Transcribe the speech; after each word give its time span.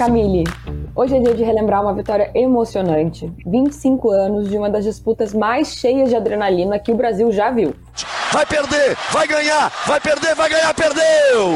Camille, 0.00 0.44
hoje 0.96 1.14
é 1.14 1.20
dia 1.20 1.34
de 1.34 1.44
relembrar 1.44 1.82
uma 1.82 1.92
vitória 1.92 2.30
emocionante. 2.34 3.30
25 3.44 4.10
anos 4.10 4.48
de 4.48 4.56
uma 4.56 4.70
das 4.70 4.82
disputas 4.82 5.34
mais 5.34 5.74
cheias 5.74 6.08
de 6.08 6.16
adrenalina 6.16 6.78
que 6.78 6.90
o 6.90 6.94
Brasil 6.94 7.30
já 7.30 7.50
viu. 7.50 7.76
Vai 8.32 8.46
perder, 8.46 8.96
vai 9.10 9.28
ganhar, 9.28 9.68
vai 9.86 10.00
perder, 10.00 10.34
vai 10.34 10.48
ganhar, 10.48 10.72
perdeu! 10.72 11.50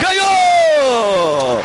Ganhou! 0.00 1.58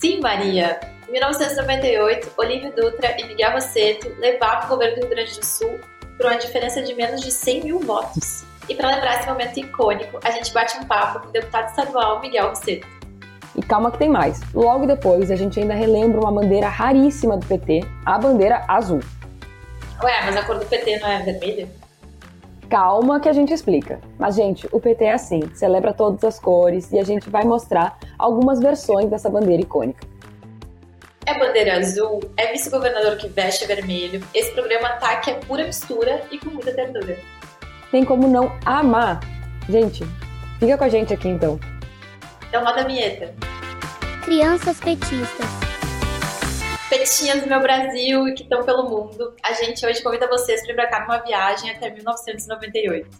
Sim, 0.00 0.20
Maria. 0.22 0.80
Em 1.10 1.12
1998, 1.12 2.32
Olívio 2.38 2.72
Dutra 2.74 3.14
e 3.20 3.26
Miguel 3.26 3.52
Rosseto 3.52 4.10
levavam 4.18 4.64
o 4.64 4.68
governo 4.70 4.94
do 4.94 5.00
Rio 5.00 5.10
Grande 5.10 5.38
do 5.38 5.44
Sul 5.44 5.78
por 6.16 6.24
uma 6.24 6.38
diferença 6.38 6.80
de 6.80 6.94
menos 6.94 7.20
de 7.20 7.30
100 7.30 7.64
mil 7.64 7.80
votos. 7.80 8.46
E 8.66 8.74
para 8.74 8.88
lembrar 8.88 9.20
esse 9.20 9.28
momento 9.28 9.58
icônico, 9.58 10.18
a 10.24 10.30
gente 10.30 10.54
bate 10.54 10.74
um 10.78 10.84
papo 10.84 11.20
com 11.20 11.28
o 11.28 11.32
deputado 11.32 11.68
estadual 11.68 12.18
Miguel 12.22 12.48
Rosseto. 12.48 13.03
E 13.56 13.62
calma 13.62 13.90
que 13.90 13.98
tem 13.98 14.08
mais. 14.08 14.40
Logo 14.52 14.86
depois, 14.86 15.30
a 15.30 15.36
gente 15.36 15.60
ainda 15.60 15.74
relembra 15.74 16.20
uma 16.20 16.32
bandeira 16.32 16.68
raríssima 16.68 17.36
do 17.36 17.46
PT, 17.46 17.80
a 18.04 18.18
bandeira 18.18 18.64
azul. 18.66 19.00
Ué, 20.02 20.22
mas 20.24 20.36
a 20.36 20.42
cor 20.42 20.58
do 20.58 20.66
PT 20.66 20.98
não 20.98 21.08
é 21.08 21.22
vermelha? 21.22 21.68
Calma 22.68 23.20
que 23.20 23.28
a 23.28 23.32
gente 23.32 23.52
explica. 23.52 24.00
Mas, 24.18 24.34
gente, 24.34 24.68
o 24.72 24.80
PT 24.80 25.04
é 25.04 25.12
assim, 25.12 25.42
celebra 25.54 25.92
todas 25.92 26.24
as 26.24 26.38
cores 26.40 26.90
e 26.92 26.98
a 26.98 27.04
gente 27.04 27.30
vai 27.30 27.44
mostrar 27.44 27.98
algumas 28.18 28.58
versões 28.58 29.08
dessa 29.08 29.30
bandeira 29.30 29.62
icônica. 29.62 30.04
É 31.26 31.38
bandeira 31.38 31.78
azul, 31.78 32.20
é 32.36 32.52
vice-governador 32.52 33.16
que 33.16 33.28
veste 33.28 33.64
vermelho. 33.66 34.22
Esse 34.34 34.52
programa 34.52 34.90
tá 34.90 35.16
que 35.16 35.30
é 35.30 35.34
pura 35.34 35.64
mistura 35.64 36.22
e 36.30 36.38
com 36.38 36.50
muita 36.50 36.72
ternura. 36.72 37.16
Tem 37.90 38.04
como 38.04 38.26
não 38.28 38.52
amar. 38.66 39.20
Gente, 39.68 40.04
fica 40.58 40.76
com 40.76 40.84
a 40.84 40.88
gente 40.88 41.14
aqui 41.14 41.28
então. 41.28 41.58
Então 42.54 42.64
roda 42.64 42.82
a 42.82 42.84
vinheta. 42.84 43.34
Crianças 44.24 44.78
petistas. 44.78 45.44
Petinhas 46.88 47.42
do 47.42 47.48
meu 47.48 47.60
Brasil 47.60 48.28
e 48.28 48.34
que 48.34 48.44
estão 48.44 48.62
pelo 48.62 48.88
mundo. 48.88 49.34
A 49.42 49.54
gente 49.54 49.84
hoje 49.84 50.00
convida 50.00 50.28
vocês 50.28 50.62
para 50.62 50.72
embarcar 50.72 51.00
numa 51.00 51.18
viagem 51.18 51.68
até 51.68 51.90
1998. 51.90 53.10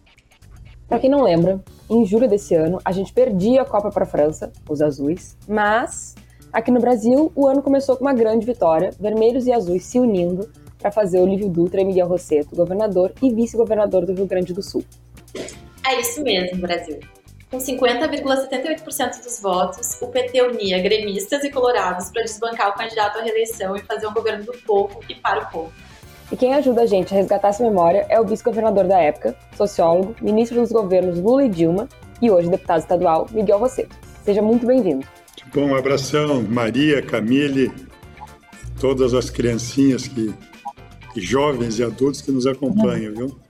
Para 0.87 1.01
quem 1.01 1.11
não 1.11 1.21
lembra, 1.25 1.61
em 1.91 2.07
julho 2.07 2.29
desse 2.29 2.55
ano 2.55 2.81
a 2.85 2.93
gente 2.93 3.13
perdia 3.13 3.63
a 3.63 3.65
Copa 3.65 3.91
para 3.91 4.05
a 4.05 4.07
França, 4.07 4.53
os 4.69 4.81
azuis, 4.81 5.37
mas 5.49 6.15
aqui 6.53 6.71
no 6.71 6.79
Brasil 6.79 7.33
o 7.35 7.49
ano 7.49 7.61
começou 7.61 7.97
com 7.97 8.05
uma 8.05 8.15
grande 8.15 8.47
vitória, 8.47 8.93
vermelhos 9.01 9.49
e 9.49 9.53
azuis 9.53 9.85
se 9.85 9.99
unindo 9.99 10.49
para 10.79 10.93
fazer 10.93 11.19
Olívio 11.19 11.49
Dutra 11.49 11.81
e 11.81 11.85
Miguel 11.85 12.07
Rosseto, 12.07 12.55
governador 12.55 13.13
e 13.21 13.35
vice-governador 13.35 14.07
do 14.07 14.15
Rio 14.15 14.27
Grande 14.27 14.55
do 14.55 14.63
Sul. 14.63 14.85
É 15.85 15.99
isso 15.99 16.23
mesmo, 16.23 16.61
Brasil. 16.61 17.01
Com 17.55 17.61
50,78% 17.61 19.23
dos 19.23 19.39
votos, 19.41 19.97
o 20.03 20.09
PT 20.09 20.43
unia 20.43 20.83
gremistas 20.83 21.45
e 21.45 21.51
colorados 21.53 22.11
para 22.11 22.23
desbancar 22.23 22.71
o 22.71 22.73
candidato 22.73 23.21
à 23.21 23.23
reeleição 23.23 23.77
e 23.77 23.81
fazer 23.83 24.09
um 24.09 24.13
governo 24.13 24.45
do 24.45 24.53
povo 24.67 24.99
e 25.09 25.15
para 25.15 25.45
o 25.45 25.51
povo. 25.53 25.73
E 26.33 26.37
quem 26.37 26.53
ajuda 26.53 26.83
a 26.83 26.87
gente 26.87 27.15
a 27.15 27.17
resgatar 27.17 27.51
essa 27.51 27.63
memória 27.63 28.07
é 28.09 28.21
o 28.21 28.25
vice-governador 28.25 28.89
da 28.89 28.99
época, 28.99 29.37
sociólogo, 29.57 30.17
ministro 30.21 30.61
dos 30.61 30.73
governos 30.73 31.17
Lula 31.21 31.45
e 31.45 31.49
Dilma 31.49 31.89
e 32.21 32.29
hoje 32.29 32.51
deputado 32.51 32.81
estadual 32.81 33.29
Miguel 33.31 33.59
Rosseto. 33.59 33.95
Seja 34.25 34.43
muito 34.43 34.67
bem-vindo. 34.67 35.07
Bom, 35.55 35.67
um 35.67 35.77
abração, 35.77 36.43
Maria, 36.43 37.03
Camille, 37.03 37.73
todas 38.81 39.15
as 39.15 39.31
criancinhas 39.31 40.09
que, 40.09 40.35
jovens 41.17 41.79
e 41.79 41.85
adultos 41.85 42.21
que 42.21 42.33
nos 42.33 42.49
acompanham, 42.49 43.15
viu? 43.15 43.41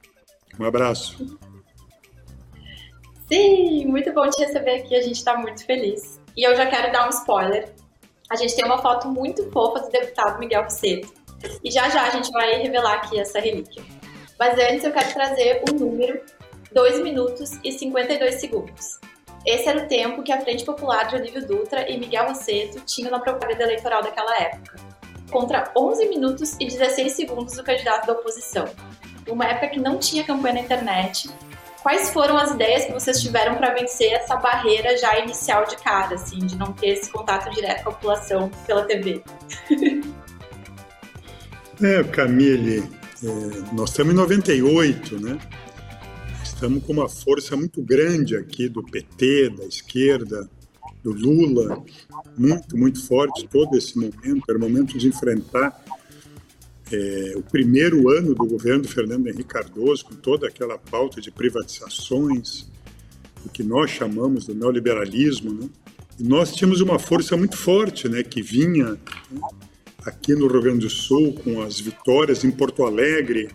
Um 0.61 0.65
abraço. 0.67 1.39
Sim, 3.29 3.87
muito 3.87 4.13
bom 4.13 4.29
te 4.29 4.45
receber 4.45 4.77
aqui, 4.77 4.95
a 4.95 5.01
gente 5.01 5.17
está 5.17 5.37
muito 5.37 5.65
feliz. 5.65 6.21
E 6.37 6.47
eu 6.47 6.55
já 6.55 6.67
quero 6.67 6.93
dar 6.93 7.07
um 7.07 7.11
spoiler. 7.11 7.73
A 8.31 8.37
gente 8.37 8.55
tem 8.55 8.65
uma 8.65 8.79
foto 8.79 9.09
muito 9.09 9.51
fofa 9.51 9.81
do 9.81 9.91
deputado 9.91 10.39
Miguel 10.39 10.65
Rosseto. 10.65 11.13
E 11.63 11.71
já 11.71 11.89
já 11.89 12.05
a 12.05 12.11
gente 12.11 12.31
vai 12.31 12.55
revelar 12.63 12.95
aqui 12.95 13.19
essa 13.19 13.39
relíquia. 13.39 13.83
Mas 14.39 14.59
antes 14.59 14.85
eu 14.85 14.93
quero 14.93 15.13
trazer 15.13 15.63
o 15.69 15.75
um 15.75 15.79
número 15.79 16.21
2 16.73 17.03
minutos 17.03 17.53
e 17.63 17.73
52 17.73 18.35
segundos. 18.35 18.99
Esse 19.47 19.69
era 19.69 19.85
o 19.85 19.89
tempo 19.89 20.23
que 20.23 20.33
a 20.33 20.41
Frente 20.41 20.65
Popular 20.65 21.07
de 21.07 21.17
Olívio 21.17 21.47
Dutra 21.47 21.89
e 21.91 21.99
Miguel 21.99 22.29
Rosseto 22.29 22.81
tinham 22.81 23.11
na 23.11 23.21
propaganda 23.21 23.63
eleitoral 23.63 24.03
daquela 24.03 24.37
época, 24.39 24.77
contra 25.31 25.71
11 25.77 26.09
minutos 26.09 26.57
e 26.59 26.67
16 26.67 27.13
segundos 27.13 27.55
do 27.55 27.63
candidato 27.63 28.07
da 28.07 28.15
oposição. 28.15 28.65
Uma 29.29 29.45
época 29.47 29.69
que 29.69 29.81
não 29.81 29.99
tinha 29.99 30.25
campanha 30.25 30.55
na 30.55 30.61
internet 30.61 31.29
quais 31.85 32.09
foram 32.09 32.39
as 32.39 32.51
ideias 32.51 32.87
que 32.87 32.93
vocês 32.93 33.21
tiveram 33.21 33.57
para 33.57 33.75
vencer 33.75 34.11
essa 34.15 34.35
barreira 34.37 34.97
já 34.97 35.19
inicial 35.19 35.67
de 35.67 35.77
cara, 35.77 36.15
assim, 36.15 36.39
de 36.39 36.57
não 36.57 36.73
ter 36.73 36.89
esse 36.89 37.13
contato 37.13 37.55
direto 37.55 37.85
com 37.85 37.91
a 37.91 37.93
população 37.93 38.51
pela 38.67 38.85
TV? 38.85 39.23
é, 41.83 42.03
Camille, 42.05 42.91
é, 43.23 43.75
nós 43.75 43.91
estamos 43.91 44.15
em 44.15 44.17
98, 44.17 45.21
né? 45.21 45.39
Estamos 46.43 46.83
com 46.85 46.95
uma 46.95 47.09
força 47.09 47.55
muito 47.55 47.83
grande 47.83 48.35
aqui 48.35 48.67
do 48.67 48.83
PT, 48.83 49.51
da 49.51 49.65
esquerda, 49.65 50.49
do 51.03 51.13
Lula, 51.13 51.85
muito, 52.39 52.79
muito 52.79 53.07
forte 53.07 53.47
todo 53.47 53.77
esse 53.77 53.95
momento. 53.99 54.43
Era 54.49 54.57
o 54.57 54.61
momento 54.61 54.97
de 54.97 55.07
enfrentar 55.07 55.85
é, 56.93 57.33
o 57.37 57.43
primeiro 57.43 58.09
ano 58.11 58.35
do 58.35 58.47
governo 58.47 58.83
do 58.83 58.89
Fernando 58.89 59.27
Henrique 59.27 59.45
Cardoso, 59.45 60.05
com 60.05 60.15
toda 60.15 60.47
aquela 60.47 60.79
pauta 60.79 61.21
de 61.21 61.31
privatizações, 61.31 62.67
o 63.45 63.49
que 63.49 63.63
nós 63.63 63.91
chamamos 63.91 64.47
do 64.47 64.55
neoliberalismo, 64.55 65.53
né? 65.53 65.69
E 66.19 66.23
nós 66.23 66.53
tínhamos 66.55 66.81
uma 66.81 66.99
força 66.99 67.37
muito 67.37 67.57
forte, 67.57 68.09
né, 68.09 68.23
que 68.23 68.41
vinha 68.41 68.93
né, 69.31 69.41
aqui 70.07 70.33
no 70.35 70.47
Rio 70.47 70.63
Grande 70.63 70.81
do 70.81 70.91
Sul 70.91 71.33
com 71.33 71.61
as 71.61 71.81
vitórias 71.81 72.45
em 72.45 72.53
Porto 72.53 72.85
Alegre. 72.85 73.49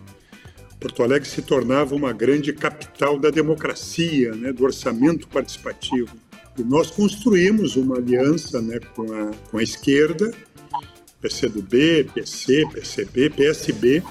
Porto 0.78 1.02
Alegre 1.02 1.26
se 1.26 1.40
tornava 1.40 1.94
uma 1.94 2.12
grande 2.12 2.52
capital 2.52 3.18
da 3.18 3.30
democracia, 3.30 4.34
né, 4.34 4.52
do 4.52 4.64
orçamento 4.64 5.26
participativo. 5.28 6.14
E 6.58 6.62
nós 6.62 6.90
construímos 6.90 7.76
uma 7.76 7.96
aliança 7.96 8.60
né, 8.60 8.78
com, 8.94 9.10
a, 9.10 9.30
com 9.50 9.56
a 9.56 9.62
esquerda 9.62 10.30
PCdoB, 11.20 12.10
PC, 12.14 12.66
PCB, 12.72 13.30
PSB, 13.30 14.02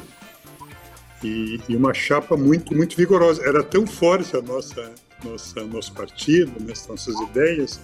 e, 1.23 1.59
e, 1.67 1.75
uma 1.75 1.93
chapa 1.93 2.37
muito, 2.37 2.73
muito 2.73 2.95
vigorosa. 2.95 3.43
Era 3.43 3.63
tão 3.63 3.85
forte 3.85 4.35
a 4.37 4.41
nossa, 4.41 4.93
nossa 5.23 5.63
nosso 5.65 5.93
partido, 5.93 6.51
né, 6.61 6.73
nossas 6.87 7.15
ideias, 7.29 7.79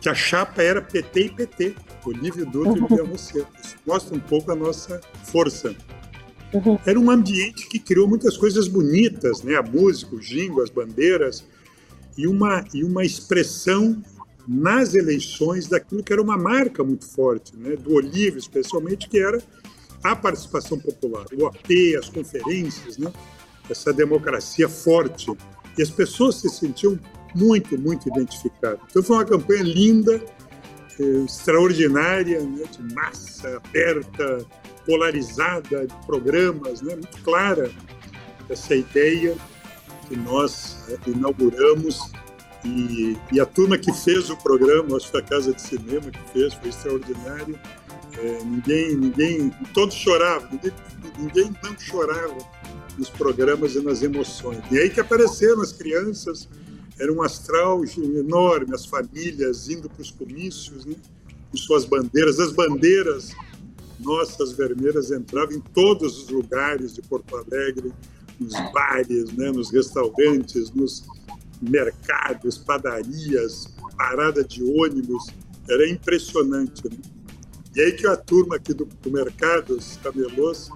que 0.00 0.08
a 0.08 0.14
chapa 0.14 0.62
era 0.62 0.80
PT 0.80 1.20
e 1.20 1.30
PT, 1.30 1.74
Olívio 2.04 2.46
Dutra 2.46 2.72
uhum. 2.72 2.78
e 2.78 2.80
Miguel 2.82 3.06
Rosseto. 3.06 3.48
Isso 3.62 3.76
mostra 3.86 4.16
um 4.16 4.20
pouco 4.20 4.52
a 4.52 4.54
nossa 4.54 5.00
força. 5.24 5.74
Uhum. 6.52 6.78
Era 6.84 7.00
um 7.00 7.10
ambiente 7.10 7.66
que 7.66 7.78
criou 7.78 8.06
muitas 8.06 8.36
coisas 8.36 8.68
bonitas, 8.68 9.42
né? 9.42 9.56
A 9.56 9.62
música, 9.62 10.14
o 10.14 10.20
jingo, 10.20 10.62
as 10.62 10.70
bandeiras 10.70 11.44
e 12.16 12.26
uma 12.26 12.64
e 12.74 12.84
uma 12.84 13.04
expressão 13.04 14.02
nas 14.46 14.94
eleições 14.94 15.68
daquilo 15.68 16.02
que 16.02 16.12
era 16.12 16.22
uma 16.22 16.36
marca 16.36 16.82
muito 16.82 17.06
forte, 17.06 17.56
né, 17.56 17.76
do 17.76 17.94
Olívio, 17.94 18.38
especialmente, 18.38 19.08
que 19.08 19.18
era 19.18 19.42
a 20.02 20.16
participação 20.16 20.78
popular, 20.78 21.26
o 21.38 21.46
AP, 21.46 21.96
as 21.98 22.08
conferências, 22.08 22.98
né, 22.98 23.12
essa 23.70 23.92
democracia 23.92 24.68
forte. 24.68 25.30
E 25.78 25.82
as 25.82 25.90
pessoas 25.90 26.36
se 26.36 26.48
sentiam 26.48 26.98
muito, 27.34 27.78
muito 27.78 28.08
identificadas. 28.08 28.80
Então 28.90 29.02
foi 29.02 29.16
uma 29.16 29.24
campanha 29.24 29.62
linda, 29.62 30.22
eh, 30.98 31.24
extraordinária, 31.24 32.40
né, 32.40 32.64
de 32.64 32.94
massa, 32.94 33.56
aberta, 33.64 34.44
polarizada, 34.84 35.86
de 35.86 36.06
programas, 36.06 36.82
né, 36.82 36.94
muito 36.94 37.22
clara 37.22 37.70
essa 38.48 38.74
ideia 38.74 39.36
que 40.08 40.16
nós 40.16 40.78
eh, 40.88 40.98
inauguramos 41.06 42.10
e, 42.64 43.16
e, 43.32 43.40
a 43.40 43.46
turma 43.46 43.76
que 43.76 43.92
fez 43.92 44.30
o 44.30 44.36
programa, 44.36 44.96
acho 44.96 45.10
que 45.10 45.16
a 45.16 45.22
Casa 45.22 45.52
de 45.52 45.60
Cinema 45.60 46.10
que 46.10 46.32
fez, 46.32 46.54
foi 46.54 46.68
extraordinário. 46.68 47.58
É, 48.18 48.44
ninguém, 48.44 48.96
ninguém, 48.96 49.50
todos 49.74 49.94
choravam, 49.94 50.48
ninguém, 50.52 50.72
ninguém 51.18 51.52
não 51.62 51.78
chorava 51.78 52.36
nos 52.96 53.08
programas 53.08 53.74
e 53.74 53.80
nas 53.80 54.02
emoções. 54.02 54.60
E 54.70 54.78
aí 54.78 54.90
que 54.90 55.00
apareceram 55.00 55.60
as 55.60 55.72
crianças, 55.72 56.48
era 57.00 57.12
um 57.12 57.22
astral 57.22 57.82
enorme, 57.84 58.74
as 58.74 58.86
famílias 58.86 59.68
indo 59.68 59.88
para 59.88 60.02
os 60.02 60.10
comícios, 60.10 60.84
né, 60.84 60.94
com 61.50 61.56
suas 61.56 61.84
bandeiras. 61.84 62.38
As 62.38 62.52
bandeiras 62.52 63.34
nossas 63.98 64.52
vermelhas 64.52 65.10
entravam 65.10 65.56
em 65.56 65.60
todos 65.60 66.24
os 66.24 66.28
lugares 66.28 66.94
de 66.94 67.02
Porto 67.02 67.36
Alegre, 67.36 67.92
nos 68.38 68.52
bares, 68.72 69.32
né, 69.32 69.50
nos 69.50 69.70
restaurantes, 69.70 70.70
nos 70.72 71.04
mercados, 71.62 72.58
padarias, 72.58 73.68
parada 73.96 74.42
de 74.42 74.62
ônibus, 74.62 75.26
era 75.68 75.88
impressionante. 75.88 76.82
Né? 76.84 76.96
E 77.74 77.80
aí 77.80 77.92
que 77.92 78.06
a 78.06 78.16
turma 78.16 78.56
aqui 78.56 78.74
do, 78.74 78.84
do 78.84 79.10
Mercados 79.10 79.98
Camelôs 80.02 80.68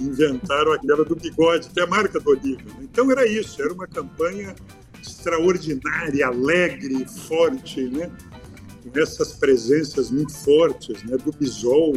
inventaram 0.00 0.72
aquela 0.72 1.04
do 1.04 1.16
bigode, 1.16 1.70
que 1.70 1.80
é 1.80 1.82
a 1.82 1.86
marca 1.86 2.20
do 2.20 2.30
Olívio. 2.30 2.66
Né? 2.66 2.80
Então 2.82 3.10
era 3.10 3.26
isso, 3.26 3.60
era 3.60 3.72
uma 3.72 3.86
campanha 3.86 4.54
extraordinária, 5.02 6.26
alegre, 6.26 7.06
forte, 7.26 7.82
né? 7.88 8.10
com 8.88 9.00
essas 9.00 9.32
presenças 9.32 10.10
muito 10.10 10.32
fortes, 10.32 11.02
né, 11.04 11.16
do 11.16 11.32
Bisol, 11.32 11.96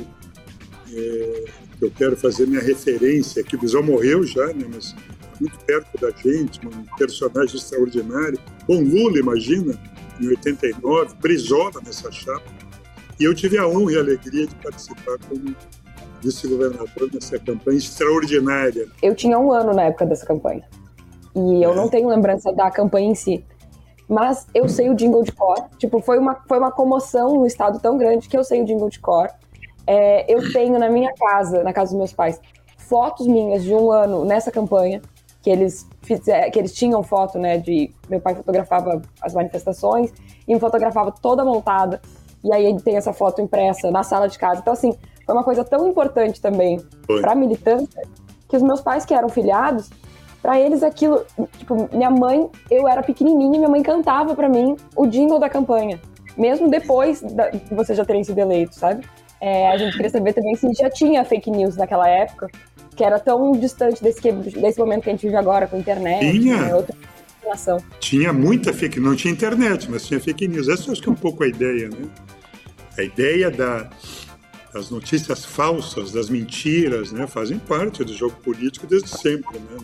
é, 0.93 1.45
que 1.77 1.85
eu 1.85 1.91
quero 1.91 2.17
fazer 2.17 2.47
minha 2.47 2.61
referência 2.61 3.41
aqui. 3.41 3.55
O 3.55 3.59
Bisol 3.59 3.83
morreu 3.83 4.23
já, 4.23 4.47
né, 4.47 4.65
mas 4.71 4.95
muito 5.41 5.57
perto 5.65 5.97
da 5.99 6.11
gente, 6.11 6.59
um 6.65 6.97
personagem 6.97 7.55
extraordinário. 7.55 8.39
Bom, 8.67 8.81
Lula, 8.81 9.17
imagina, 9.17 9.73
em 10.21 10.27
89, 10.27 11.15
Brizola 11.15 11.81
nessa 11.83 12.11
chapa. 12.11 12.43
E 13.19 13.23
eu 13.23 13.33
tive 13.33 13.57
a 13.57 13.67
honra 13.67 13.93
e 13.93 13.97
a 13.97 13.99
alegria 13.99 14.47
de 14.47 14.55
participar 14.55 15.17
como 15.27 15.55
vice-governador 16.21 17.09
nessa 17.11 17.39
campanha 17.39 17.77
extraordinária. 17.77 18.87
Eu 19.01 19.15
tinha 19.15 19.37
um 19.39 19.51
ano 19.51 19.73
na 19.73 19.83
época 19.83 20.05
dessa 20.05 20.25
campanha. 20.25 20.63
E 21.35 21.63
eu 21.63 21.71
é. 21.71 21.75
não 21.75 21.89
tenho 21.89 22.07
lembrança 22.07 22.53
da 22.53 22.69
campanha 22.69 23.09
em 23.09 23.15
si. 23.15 23.43
Mas 24.07 24.45
eu 24.53 24.67
sei 24.67 24.89
o 24.89 24.95
jingle 24.95 25.23
de 25.23 25.31
cor. 25.31 25.57
Tipo, 25.77 26.01
foi 26.01 26.19
uma, 26.19 26.35
foi 26.47 26.59
uma 26.59 26.71
comoção 26.71 27.35
no 27.35 27.47
estado 27.47 27.79
tão 27.79 27.97
grande 27.97 28.27
que 28.27 28.37
eu 28.37 28.43
sei 28.43 28.61
o 28.61 28.65
jingle 28.65 28.89
de 28.89 28.99
cor. 28.99 29.29
É, 29.87 30.31
eu 30.31 30.51
tenho 30.51 30.77
na 30.77 30.89
minha 30.89 31.11
casa, 31.13 31.63
na 31.63 31.73
casa 31.73 31.91
dos 31.91 31.97
meus 31.97 32.13
pais, 32.13 32.39
fotos 32.77 33.25
minhas 33.25 33.63
de 33.63 33.73
um 33.73 33.91
ano 33.91 34.25
nessa 34.25 34.51
campanha 34.51 35.01
que 35.41 35.49
eles 35.49 35.87
fizer, 36.01 36.49
que 36.51 36.59
eles 36.59 36.73
tinham 36.73 37.01
foto, 37.01 37.39
né, 37.39 37.57
de 37.57 37.91
meu 38.09 38.19
pai 38.19 38.35
fotografava 38.35 39.01
as 39.21 39.33
manifestações 39.33 40.11
e 40.47 40.53
me 40.53 40.59
fotografava 40.59 41.11
toda 41.11 41.43
montada. 41.43 42.01
E 42.43 42.53
aí 42.53 42.65
ele 42.65 42.79
tem 42.79 42.95
essa 42.95 43.13
foto 43.13 43.41
impressa 43.41 43.91
na 43.91 44.03
sala 44.03 44.27
de 44.27 44.37
casa. 44.37 44.61
Então 44.61 44.73
assim, 44.73 44.93
foi 45.25 45.35
uma 45.35 45.43
coisa 45.43 45.63
tão 45.63 45.87
importante 45.87 46.41
também 46.41 46.79
para 47.21 47.35
militância 47.35 48.01
que 48.47 48.57
os 48.57 48.63
meus 48.63 48.81
pais 48.81 49.05
que 49.05 49.13
eram 49.13 49.29
filiados, 49.29 49.89
para 50.41 50.59
eles 50.59 50.83
aquilo, 50.83 51.23
tipo, 51.57 51.87
minha 51.95 52.09
mãe, 52.09 52.49
eu 52.69 52.87
era 52.87 53.01
pequenininha, 53.01 53.51
minha 53.57 53.69
mãe 53.69 53.81
cantava 53.81 54.35
para 54.35 54.49
mim 54.49 54.75
o 54.95 55.05
jingle 55.05 55.39
da 55.39 55.49
campanha, 55.49 56.01
mesmo 56.35 56.67
depois 56.67 57.21
de 57.21 57.75
vocês 57.75 57.97
já 57.97 58.03
terem 58.03 58.23
sido 58.23 58.39
eleitos, 58.39 58.77
sabe? 58.77 59.05
É, 59.39 59.71
a 59.71 59.77
gente 59.77 59.93
queria 59.95 60.09
saber 60.09 60.33
também 60.33 60.53
se 60.55 60.71
já 60.73 60.89
tinha 60.89 61.23
fake 61.23 61.49
news 61.49 61.77
naquela 61.77 62.07
época, 62.09 62.47
que 63.01 63.05
era 63.05 63.19
tão 63.19 63.53
distante 63.53 64.03
desse, 64.03 64.31
desse 64.31 64.79
momento 64.79 65.01
que 65.01 65.09
a 65.09 65.13
gente 65.13 65.25
vive 65.25 65.35
agora 65.35 65.65
com 65.65 65.75
a 65.75 65.79
internet. 65.79 66.19
Tinha. 66.19 66.61
Né, 66.61 66.75
outra 66.75 66.95
relação. 67.41 67.83
Tinha 67.99 68.31
muita 68.31 68.71
fake 68.71 68.99
não 68.99 69.15
tinha 69.15 69.33
internet, 69.33 69.89
mas 69.89 70.05
tinha 70.05 70.19
fake 70.19 70.47
news. 70.47 70.69
Essa 70.69 70.87
eu 70.87 70.91
acho 70.91 71.01
que 71.01 71.09
é 71.09 71.11
um 71.11 71.15
pouco 71.15 71.43
a 71.43 71.47
ideia, 71.47 71.89
né? 71.89 72.07
A 72.95 73.01
ideia 73.01 73.49
da, 73.49 73.89
das 74.71 74.91
notícias 74.91 75.43
falsas, 75.43 76.11
das 76.11 76.29
mentiras, 76.29 77.11
né, 77.11 77.25
fazem 77.25 77.57
parte 77.57 78.03
do 78.03 78.13
jogo 78.13 78.35
político 78.43 78.85
desde 78.85 79.09
sempre, 79.09 79.57
né? 79.57 79.77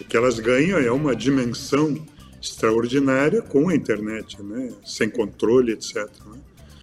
O 0.00 0.04
que 0.04 0.16
elas 0.16 0.40
ganham 0.40 0.80
é 0.80 0.90
uma 0.90 1.14
dimensão 1.14 1.94
extraordinária 2.42 3.40
com 3.40 3.68
a 3.68 3.74
internet, 3.76 4.42
né? 4.42 4.70
Sem 4.84 5.08
controle, 5.08 5.74
etc. 5.74 5.96
Né? 6.26 6.40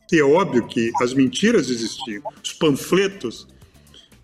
E 0.10 0.20
é 0.20 0.24
óbvio 0.24 0.66
que 0.68 0.90
as 1.02 1.14
mentiras 1.14 1.70
existiam, 1.70 2.24
os 2.42 2.54
panfletos 2.54 3.46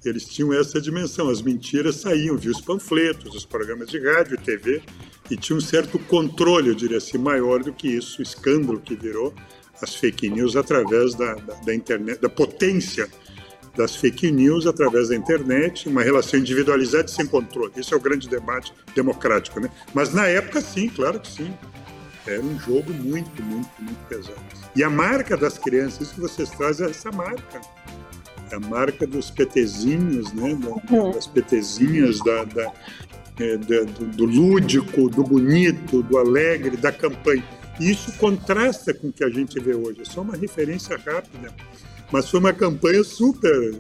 eles 0.10 0.26
tinham 0.26 0.54
essa 0.54 0.80
dimensão. 0.80 1.30
As 1.30 1.42
mentiras 1.42 1.98
saíam 1.98 2.38
via 2.38 2.52
os 2.52 2.62
panfletos, 2.62 3.36
os 3.36 3.46
programas 3.46 3.90
de 3.90 4.00
rádio 4.00 4.36
e 4.36 4.38
TV, 4.38 4.82
e 5.30 5.36
tinha 5.36 5.58
um 5.58 5.62
certo 5.62 5.98
controle, 5.98 6.70
eu 6.70 6.76
diria 6.76 6.98
assim, 6.98 7.18
maior 7.18 7.64
do 7.64 7.74
que 7.74 7.88
isso, 7.88 8.20
o 8.20 8.24
escândalo 8.24 8.80
que 8.80 8.96
virou 8.96 9.34
as 9.82 9.96
fake 9.96 10.30
news 10.30 10.56
através 10.56 11.16
da, 11.16 11.34
da, 11.36 11.54
da 11.56 11.76
internet, 11.76 12.22
da 12.22 12.30
potência 12.30 13.10
das 13.76 13.96
fake 13.96 14.32
news 14.32 14.66
através 14.66 15.10
da 15.10 15.16
internet, 15.16 15.90
uma 15.90 16.02
relação 16.02 16.40
individualizada 16.40 17.06
e 17.06 17.12
sem 17.12 17.26
controle. 17.26 17.74
Esse 17.76 17.94
é 17.94 17.98
o 17.98 18.00
grande 18.00 18.30
debate 18.30 18.74
democrático, 18.96 19.60
né? 19.60 19.70
Mas 19.94 20.14
na 20.14 20.26
época, 20.28 20.62
sim, 20.62 20.88
claro 20.88 21.20
que 21.20 21.28
sim. 21.28 21.54
Era 22.26 22.42
um 22.42 22.58
jogo 22.60 22.92
muito, 22.92 23.44
muito, 23.44 23.70
muito 23.80 24.08
pesado. 24.08 24.40
E 24.76 24.84
a 24.84 24.90
marca 24.90 25.38
das 25.38 25.60
crianças, 25.60 26.02
isso 26.02 26.16
que 26.16 26.22
vocês 26.22 26.50
trazem 26.50 26.88
é 26.88 26.90
essa 26.90 27.12
marca 27.12 27.62
a 28.52 28.60
marca 28.60 29.06
dos 29.08 29.30
petezinhos, 29.32 30.32
né? 30.34 30.58
Uhum. 30.92 31.12
Das 31.12 31.28
petezinhas, 31.28 32.20
da, 32.20 32.44
da, 32.44 32.74
é, 33.40 33.58
da 33.58 33.84
do, 33.84 34.06
do, 34.08 34.26
lúdico, 34.26 35.10
do 35.10 35.24
bonito, 35.24 36.04
do 36.04 36.18
alegre, 36.18 36.78
da 36.78 36.92
campanha. 36.92 37.44
E 37.80 37.92
isso 37.92 38.12
contrasta 38.18 38.94
com 38.94 39.08
o 39.08 39.14
que 39.14 39.24
a 39.24 39.30
gente 39.30 39.60
vê 39.60 39.76
hoje. 39.76 40.02
É 40.02 40.06
só 40.06 40.22
uma 40.22 40.36
referência 40.36 40.98
rápida, 40.98 41.54
mas 42.12 42.30
foi 42.30 42.40
uma 42.40 42.54
campanha 42.54 43.04
super 43.04 43.76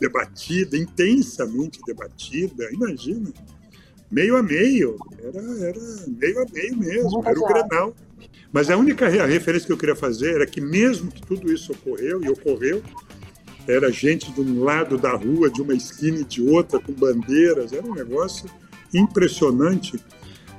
debatida, 0.00 0.76
intensamente 0.76 1.80
debatida. 1.86 2.68
Imagina, 2.72 3.32
meio 4.10 4.36
a 4.36 4.42
meio, 4.42 4.96
era, 5.22 5.40
era 5.66 5.80
meio 6.08 6.42
a 6.42 6.46
meio 6.52 6.76
mesmo, 6.76 7.22
era 7.24 7.38
o 7.38 7.46
Grenal. 7.46 7.94
Mas 8.52 8.70
a 8.70 8.76
única 8.76 9.08
referência 9.08 9.66
que 9.66 9.72
eu 9.72 9.76
queria 9.76 9.96
fazer 9.96 10.34
era 10.34 10.46
que 10.46 10.60
mesmo 10.60 11.10
que 11.10 11.20
tudo 11.20 11.52
isso 11.52 11.72
ocorreu, 11.72 12.22
e 12.24 12.28
ocorreu, 12.30 12.82
era 13.68 13.92
gente 13.92 14.32
de 14.32 14.40
um 14.40 14.64
lado 14.64 14.96
da 14.96 15.12
rua, 15.12 15.50
de 15.50 15.60
uma 15.60 15.74
esquina 15.74 16.20
e 16.20 16.24
de 16.24 16.42
outra, 16.42 16.80
com 16.80 16.92
bandeiras, 16.92 17.72
era 17.72 17.86
um 17.86 17.94
negócio 17.94 18.48
impressionante, 18.94 20.00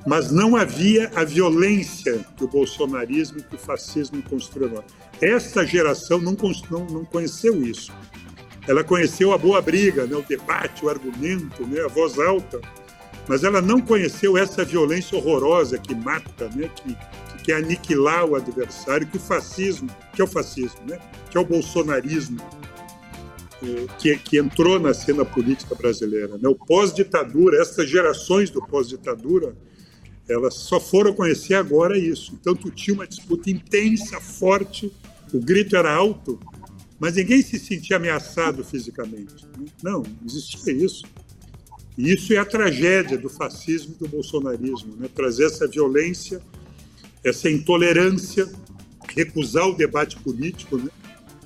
mas 0.05 0.31
não 0.31 0.55
havia 0.55 1.11
a 1.15 1.23
violência 1.23 2.23
que 2.37 2.43
o 2.43 2.47
bolsonarismo 2.47 3.39
e 3.39 3.43
que 3.43 3.55
o 3.55 3.59
fascismo 3.59 4.21
construíram. 4.23 4.83
Esta 5.19 5.65
geração 5.65 6.19
não, 6.19 6.37
não, 6.69 6.85
não 6.85 7.05
conheceu 7.05 7.61
isso. 7.63 7.91
Ela 8.67 8.83
conheceu 8.83 9.33
a 9.33 9.37
boa 9.37 9.61
briga, 9.61 10.05
né, 10.05 10.15
o 10.15 10.21
debate, 10.21 10.85
o 10.85 10.89
argumento, 10.89 11.65
né, 11.65 11.81
a 11.81 11.87
voz 11.87 12.19
alta, 12.19 12.61
mas 13.27 13.43
ela 13.43 13.61
não 13.61 13.81
conheceu 13.81 14.37
essa 14.37 14.63
violência 14.63 15.17
horrorosa 15.17 15.77
que 15.79 15.95
mata, 15.95 16.49
né, 16.55 16.69
que, 16.75 16.95
que 17.43 17.51
aniquilar 17.51 18.25
o 18.25 18.35
adversário, 18.35 19.07
que 19.07 19.17
o 19.17 19.19
fascismo, 19.19 19.89
que 20.13 20.21
é 20.21 20.23
o 20.23 20.27
fascismo, 20.27 20.79
né, 20.87 20.99
que 21.31 21.37
é 21.37 21.41
o 21.41 21.45
bolsonarismo, 21.45 22.39
que, 23.97 24.17
que 24.17 24.37
entrou 24.37 24.79
na 24.79 24.93
cena 24.93 25.25
política 25.25 25.75
brasileira. 25.75 26.37
Né? 26.37 26.47
O 26.47 26.55
pós-ditadura, 26.55 27.61
essas 27.61 27.89
gerações 27.89 28.49
do 28.49 28.61
pós-ditadura, 28.65 29.55
elas 30.27 30.53
só 30.55 30.79
foram 30.79 31.13
conhecer 31.13 31.55
agora 31.55 31.97
isso. 31.97 32.37
Então, 32.39 32.55
tu 32.55 32.69
tinha 32.69 32.93
uma 32.93 33.07
disputa 33.07 33.49
intensa, 33.49 34.19
forte, 34.21 34.91
o 35.33 35.39
grito 35.39 35.75
era 35.75 35.93
alto, 35.93 36.39
mas 36.99 37.15
ninguém 37.15 37.41
se 37.41 37.59
sentia 37.59 37.97
ameaçado 37.97 38.63
fisicamente. 38.63 39.45
Né? 39.57 39.65
Não, 39.83 40.03
existia 40.25 40.73
isso. 40.73 41.03
E 41.97 42.13
isso 42.13 42.33
é 42.33 42.37
a 42.37 42.45
tragédia 42.45 43.17
do 43.17 43.29
fascismo 43.29 43.93
e 43.95 44.03
do 44.03 44.07
bolsonarismo, 44.07 44.95
né? 44.95 45.09
trazer 45.13 45.45
essa 45.45 45.67
violência, 45.67 46.41
essa 47.23 47.49
intolerância, 47.49 48.49
recusar 49.15 49.67
o 49.67 49.75
debate 49.75 50.17
político, 50.17 50.77
né? 50.77 50.89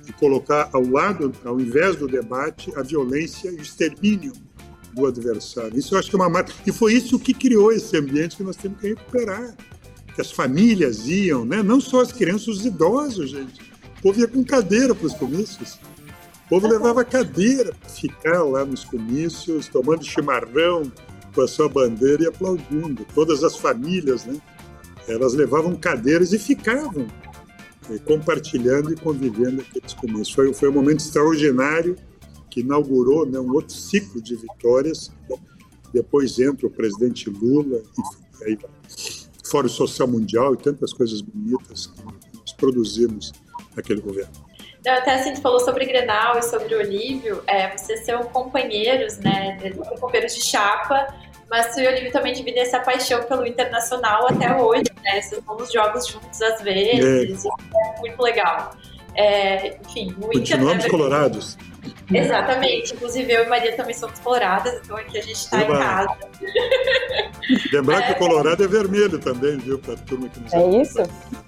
E 0.06 0.12
colocar 0.12 0.68
ao 0.72 0.86
lado, 0.86 1.32
ao 1.44 1.60
invés 1.60 1.96
do 1.96 2.06
debate, 2.06 2.72
a 2.76 2.82
violência 2.82 3.50
e 3.50 3.56
o 3.56 3.62
extermínio 3.62 4.32
do 4.92 5.06
adversário. 5.06 5.78
Isso 5.78 5.94
eu 5.94 5.98
acho 5.98 6.08
que 6.08 6.16
é 6.16 6.18
uma 6.18 6.28
marca. 6.28 6.52
E 6.66 6.72
foi 6.72 6.94
isso 6.94 7.18
que 7.18 7.34
criou 7.34 7.72
esse 7.72 7.96
ambiente 7.96 8.36
que 8.36 8.42
nós 8.42 8.56
temos 8.56 8.80
que 8.80 8.88
recuperar. 8.88 9.54
Que 10.14 10.20
as 10.20 10.30
famílias 10.30 11.08
iam, 11.08 11.44
né? 11.44 11.62
não 11.62 11.80
só 11.80 12.00
as 12.00 12.12
crianças, 12.12 12.48
os 12.48 12.64
idosos, 12.64 13.30
gente. 13.30 13.60
O 13.98 14.02
povo 14.02 14.20
ia 14.20 14.28
com 14.28 14.44
cadeira 14.44 14.94
para 14.94 15.06
os 15.06 15.14
comícios. 15.14 15.78
O 16.46 16.48
povo 16.50 16.68
levava 16.68 17.04
cadeira 17.04 17.74
para 17.74 17.88
ficar 17.88 18.42
lá 18.44 18.64
nos 18.64 18.84
comícios, 18.84 19.66
tomando 19.66 20.04
chimarrão 20.04 20.92
com 21.34 21.40
a 21.40 21.48
sua 21.48 21.68
bandeira 21.68 22.22
e 22.22 22.26
aplaudindo. 22.26 23.04
Todas 23.14 23.42
as 23.42 23.56
famílias, 23.56 24.24
né? 24.24 24.40
Elas 25.08 25.34
levavam 25.34 25.74
cadeiras 25.74 26.32
e 26.32 26.38
ficavam 26.38 27.06
compartilhando 28.04 28.92
e 28.92 28.96
convivendo 28.96 29.62
aqueles 29.62 29.92
começos. 29.94 30.32
Foi, 30.32 30.52
foi 30.52 30.68
um 30.68 30.72
momento 30.72 31.00
extraordinário 31.00 31.96
que 32.50 32.60
inaugurou 32.60 33.26
né, 33.26 33.38
um 33.38 33.52
outro 33.52 33.74
ciclo 33.74 34.22
de 34.22 34.36
vitórias. 34.36 35.10
Depois 35.92 36.38
entra 36.38 36.66
o 36.66 36.70
presidente 36.70 37.28
Lula, 37.30 37.82
e 38.40 38.44
aí, 38.44 38.58
Fórum 39.44 39.68
Social 39.68 40.08
Mundial 40.08 40.54
e 40.54 40.56
tantas 40.56 40.92
coisas 40.92 41.20
bonitas 41.20 41.86
que 41.86 42.04
nós 42.04 42.52
produzimos 42.52 43.32
naquele 43.76 44.00
governo. 44.00 44.32
Até 44.86 45.14
assim, 45.14 45.32
tu 45.32 45.40
falou 45.40 45.60
sobre 45.60 45.86
Grenal 45.86 46.38
e 46.38 46.42
sobre 46.42 46.74
Olívio, 46.74 47.42
é, 47.46 47.74
vocês 47.76 48.04
são 48.04 48.22
companheiros, 48.24 49.16
né, 49.18 49.58
companheiros 49.98 50.34
de 50.34 50.44
chapa, 50.44 51.06
mas 51.50 51.74
tu 51.74 51.80
e 51.80 51.86
o 51.86 51.90
Olívio 51.90 52.12
também 52.12 52.32
dividem 52.32 52.62
essa 52.62 52.80
paixão 52.80 53.22
pelo 53.24 53.46
internacional 53.46 54.26
até 54.28 54.54
hoje, 54.56 54.84
né? 55.02 55.20
Vocês 55.20 55.42
vão 55.44 55.56
nos 55.56 55.72
jogos 55.72 56.06
juntos 56.06 56.40
às 56.42 56.60
vezes, 56.62 57.44
é, 57.44 57.48
é 57.48 58.00
muito 58.00 58.22
legal. 58.22 58.74
É, 59.16 59.78
enfim, 59.86 60.14
o 60.18 60.26
Continuamos 60.26 60.86
colorados. 60.86 61.56
Exatamente. 62.12 62.94
Inclusive, 62.94 63.32
eu 63.32 63.44
e 63.44 63.48
Maria 63.48 63.76
também 63.76 63.94
somos 63.94 64.18
coloradas, 64.20 64.74
então 64.82 64.96
aqui 64.96 65.18
a 65.18 65.22
gente 65.22 65.36
está 65.36 65.62
em 65.62 65.66
casa. 65.66 66.16
Lembrar 67.72 68.00
é, 68.00 68.06
que 68.06 68.12
o 68.12 68.14
colorado 68.16 68.64
é 68.64 68.66
vermelho 68.66 69.18
também, 69.18 69.56
viu? 69.58 69.78
Para 69.78 69.96
turma 69.96 70.28
que 70.28 70.40
não 70.40 70.48
sabe. 70.48 70.62
É 70.62 70.82
isso? 70.82 70.98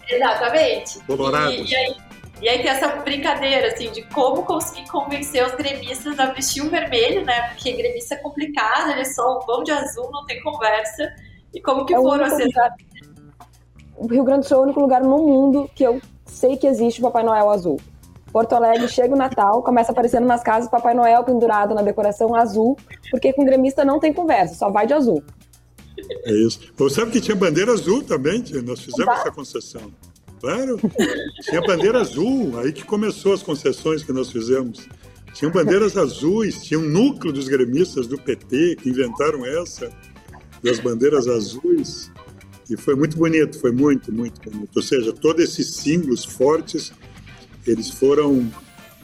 Exatamente. 0.08 1.00
Colorado. 1.06 1.52
E, 1.52 1.70
e, 1.70 1.76
aí, 1.76 1.96
e 2.40 2.48
aí 2.48 2.58
tem 2.58 2.70
essa 2.70 2.88
brincadeira, 2.96 3.68
assim, 3.68 3.90
de 3.90 4.02
como 4.02 4.42
conseguir 4.44 4.86
convencer 4.88 5.44
os 5.46 5.54
gremistas 5.54 6.18
a 6.18 6.26
vestir 6.26 6.62
o 6.62 6.68
vermelho, 6.68 7.24
né? 7.24 7.48
Porque 7.48 7.72
gremista 7.72 8.14
é 8.14 8.18
complicado, 8.18 8.90
eles 8.90 9.14
só 9.14 9.40
vão 9.46 9.62
de 9.62 9.72
azul, 9.72 10.10
não 10.10 10.24
tem 10.26 10.42
conversa. 10.42 11.10
E 11.54 11.60
como 11.60 11.86
que 11.86 11.94
é 11.94 11.96
foram 11.96 12.24
essas... 12.24 12.48
O 13.96 14.06
Rio 14.06 14.24
Grande 14.24 14.40
do 14.40 14.48
Sul 14.48 14.58
é 14.58 14.60
o 14.60 14.62
único 14.64 14.80
lugar 14.80 15.02
no 15.02 15.18
mundo 15.18 15.70
que 15.74 15.82
eu 15.82 16.00
sei 16.26 16.58
que 16.58 16.66
existe 16.66 17.00
o 17.00 17.04
Papai 17.04 17.22
Noel 17.22 17.48
azul. 17.50 17.80
Porto 18.30 18.52
Alegre 18.52 18.86
chega 18.88 19.14
o 19.14 19.16
Natal, 19.16 19.62
começa 19.62 19.92
aparecendo 19.92 20.26
nas 20.26 20.42
casas 20.42 20.70
Papai 20.70 20.92
Noel 20.92 21.24
pendurado 21.24 21.74
na 21.74 21.80
decoração 21.80 22.34
azul, 22.34 22.76
porque 23.10 23.32
com 23.32 23.46
gremista 23.46 23.82
não 23.82 23.98
tem 23.98 24.12
conversa, 24.12 24.54
só 24.54 24.70
vai 24.70 24.86
de 24.86 24.92
azul. 24.92 25.24
É 26.24 26.32
isso. 26.32 26.60
Você 26.76 26.96
sabe 26.96 27.12
que 27.12 27.20
tinha 27.22 27.34
bandeira 27.34 27.72
azul 27.72 28.04
também, 28.04 28.44
nós 28.62 28.82
fizemos 28.82 29.06
tá. 29.06 29.20
essa 29.20 29.32
concessão. 29.32 29.90
Claro, 30.40 30.78
tinha 31.42 31.60
bandeira 31.62 32.00
azul, 32.00 32.58
aí 32.58 32.72
que 32.72 32.84
começou 32.84 33.32
as 33.32 33.42
concessões 33.42 34.02
que 34.02 34.12
nós 34.12 34.30
fizemos. 34.30 34.86
Tinham 35.34 35.52
bandeiras 35.52 35.96
azuis, 35.96 36.62
tinha 36.62 36.80
um 36.80 36.88
núcleo 36.88 37.32
dos 37.32 37.48
gremistas 37.48 38.06
do 38.06 38.16
PT 38.18 38.76
que 38.76 38.88
inventaram 38.88 39.44
essa, 39.44 39.90
das 40.62 40.78
bandeiras 40.78 41.28
azuis. 41.28 42.10
E 42.68 42.76
foi 42.76 42.94
muito 42.94 43.16
bonito, 43.16 43.58
foi 43.60 43.70
muito, 43.70 44.12
muito 44.12 44.40
bonito. 44.50 44.76
Ou 44.76 44.82
seja, 44.82 45.12
todos 45.12 45.44
esses 45.44 45.74
símbolos 45.76 46.24
fortes, 46.24 46.92
eles 47.66 47.90
foram 47.90 48.50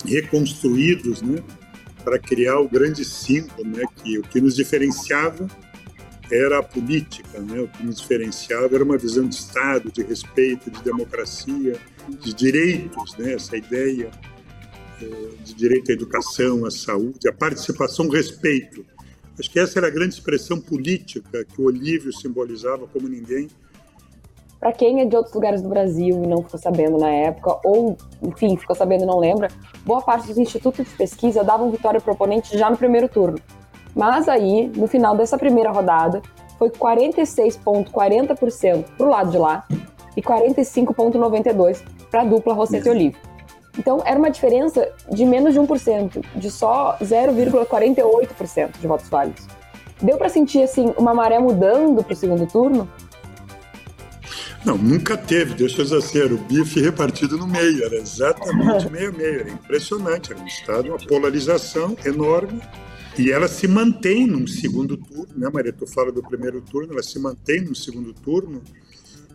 reconstruídos, 0.05 1.23
né, 1.23 1.43
para 2.03 2.19
criar 2.19 2.59
o 2.59 2.69
grande 2.69 3.05
símbolo, 3.05 3.65
né, 3.65 3.85
que 4.03 4.19
o 4.19 4.23
que 4.23 4.41
nos 4.41 4.57
diferenciava 4.57 5.47
era 6.33 6.61
a 6.61 6.63
política, 6.63 7.39
né? 7.41 7.61
o 7.61 7.69
que 7.69 7.85
nos 7.85 8.01
diferenciava 8.01 8.75
era 8.75 8.83
uma 8.83 8.97
visão 8.97 9.29
de 9.29 9.35
Estado, 9.35 9.93
de 9.93 10.03
respeito, 10.03 10.71
de 10.71 10.83
democracia, 10.83 11.77
de 12.09 12.33
direitos, 12.33 13.15
né? 13.19 13.35
essa 13.35 13.55
ideia 13.55 14.11
eh, 15.03 15.31
de 15.45 15.55
direito 15.55 15.91
à 15.91 15.95
educação, 15.95 16.65
à 16.65 16.71
saúde, 16.71 17.29
à 17.29 17.33
participação, 17.33 18.09
respeito. 18.09 18.85
Acho 19.39 19.51
que 19.51 19.61
essa 19.61 19.79
era 19.79 19.89
a 19.89 19.91
grande 19.91 20.15
expressão 20.15 20.59
política 20.59 21.45
que 21.45 21.61
o 21.61 21.67
Olívio 21.67 22.13
simbolizava 22.13 22.87
como 22.87 23.09
ninguém. 23.09 23.49
Para 24.59 24.73
quem 24.73 25.01
é 25.01 25.05
de 25.05 25.15
outros 25.15 25.35
lugares 25.35 25.61
do 25.61 25.69
Brasil 25.69 26.23
e 26.23 26.27
não 26.27 26.43
ficou 26.43 26.59
sabendo 26.59 26.97
na 26.97 27.11
época, 27.11 27.59
ou, 27.65 27.99
enfim, 28.23 28.57
ficou 28.57 28.77
sabendo 28.77 29.03
e 29.03 29.07
não 29.07 29.19
lembra, 29.19 29.49
boa 29.85 30.01
parte 30.01 30.29
dos 30.29 30.39
institutos 30.39 30.87
de 30.87 30.95
pesquisa 30.95 31.45
davam 31.45 31.71
vitória 31.71 32.01
para 32.01 32.11
o 32.11 32.15
oponente 32.15 32.57
já 32.57 32.71
no 32.71 32.77
primeiro 32.77 33.09
turno. 33.09 33.39
Mas 33.95 34.29
aí, 34.29 34.71
no 34.77 34.87
final 34.87 35.17
dessa 35.17 35.37
primeira 35.37 35.71
rodada, 35.71 36.23
foi 36.59 36.71
46,40% 36.71 38.85
para 38.97 39.07
o 39.07 39.11
lado 39.11 39.31
de 39.31 39.39
lá 39.39 39.67
e 40.17 40.23
45,92% 40.23 41.83
para 42.11 42.23
a 42.23 42.25
dupla 42.25 42.55
Rosseto 42.55 42.89
e 42.89 42.91
Olivo. 42.91 43.17
Então, 43.79 44.03
era 44.05 44.19
uma 44.19 44.31
diferença 44.31 44.87
de 45.11 45.25
menos 45.25 45.55
de 45.55 45.61
1%, 45.61 46.23
de 46.37 46.51
só 46.51 46.97
0,48% 47.01 48.79
de 48.79 48.87
votos 48.87 49.09
válidos. 49.09 49.47
Deu 50.01 50.19
para 50.19 50.29
sentir, 50.29 50.63
assim, 50.63 50.93
uma 50.99 51.15
maré 51.15 51.39
mudando 51.39 52.03
para 52.03 52.13
o 52.13 52.17
segundo 52.17 52.47
turno? 52.47 52.89
Não, 54.65 54.77
nunca 54.77 55.17
teve, 55.17 55.55
deixa 55.55 55.81
eu 55.81 55.85
dizer 55.85 55.97
assim, 55.97 56.35
o 56.35 56.39
bife 56.39 56.81
repartido 56.81 57.37
no 57.37 57.47
meio, 57.47 57.85
era 57.85 57.97
exatamente 57.97 58.91
meio-meio, 58.91 59.41
era 59.41 59.51
impressionante, 59.51 60.33
era 60.33 60.41
um 60.41 60.47
estado, 60.47 60.89
uma 60.89 60.99
polarização 60.99 61.97
enorme, 62.05 62.61
e 63.19 63.31
ela 63.31 63.47
se 63.47 63.69
mantém 63.69 64.27
num 64.27 64.47
segundo 64.47 64.97
turno, 64.97 65.29
né, 65.37 65.51
Maria? 65.53 65.73
Tu 65.73 65.87
fala 65.87 66.11
do 66.11 66.23
primeiro 66.23 66.61
turno, 66.63 66.93
ela 66.93 67.03
se 67.03 67.19
mantém 67.19 67.61
no 67.61 67.75
segundo 67.75 68.13
turno. 68.15 68.63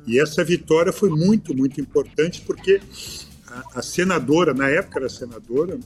E 0.05 0.19
essa 0.19 0.43
vitória 0.43 0.91
foi 0.91 1.09
muito, 1.09 1.55
muito 1.55 1.79
importante, 1.79 2.41
porque 2.41 2.81
a, 3.45 3.79
a 3.79 3.81
senadora, 3.81 4.53
na 4.53 4.69
época 4.69 4.99
era 4.99 5.09
senadora, 5.09 5.79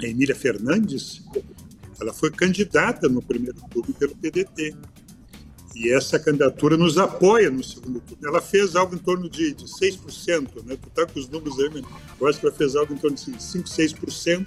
a 0.00 0.06
Emília 0.06 0.34
Fernandes, 0.34 1.22
ela 2.00 2.12
foi 2.12 2.30
candidata 2.30 3.08
no 3.08 3.22
primeiro 3.22 3.58
turno 3.70 3.92
pelo 3.94 4.14
PDT. 4.14 4.74
E 5.74 5.92
essa 5.92 6.20
candidatura 6.20 6.76
nos 6.76 6.98
apoia 6.98 7.50
no 7.50 7.64
segundo 7.64 8.00
turno. 8.00 8.28
Ela 8.28 8.40
fez 8.40 8.76
algo 8.76 8.94
em 8.94 8.98
torno 8.98 9.28
de, 9.28 9.52
de 9.54 9.64
6%, 9.64 10.64
né? 10.64 10.76
Tu 10.80 10.90
tá 10.90 11.04
com 11.04 11.18
os 11.18 11.28
números 11.28 11.58
aí, 11.58 11.82
eu 12.20 12.26
acho 12.28 12.38
que 12.38 12.46
ela 12.46 12.54
fez 12.54 12.76
algo 12.76 12.94
em 12.94 12.96
torno 12.96 13.16
de 13.16 13.42
5, 13.42 13.68
6%. 13.68 14.46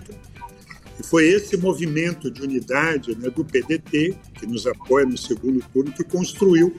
E 1.00 1.04
foi 1.06 1.28
esse 1.28 1.56
movimento 1.58 2.30
de 2.32 2.42
unidade 2.42 3.16
né, 3.16 3.30
do 3.30 3.46
PDT, 3.46 4.16
que 4.34 4.46
nos 4.48 4.66
apoia 4.66 5.06
no 5.06 5.18
segundo 5.18 5.64
turno, 5.72 5.92
que 5.92 6.04
construiu 6.04 6.76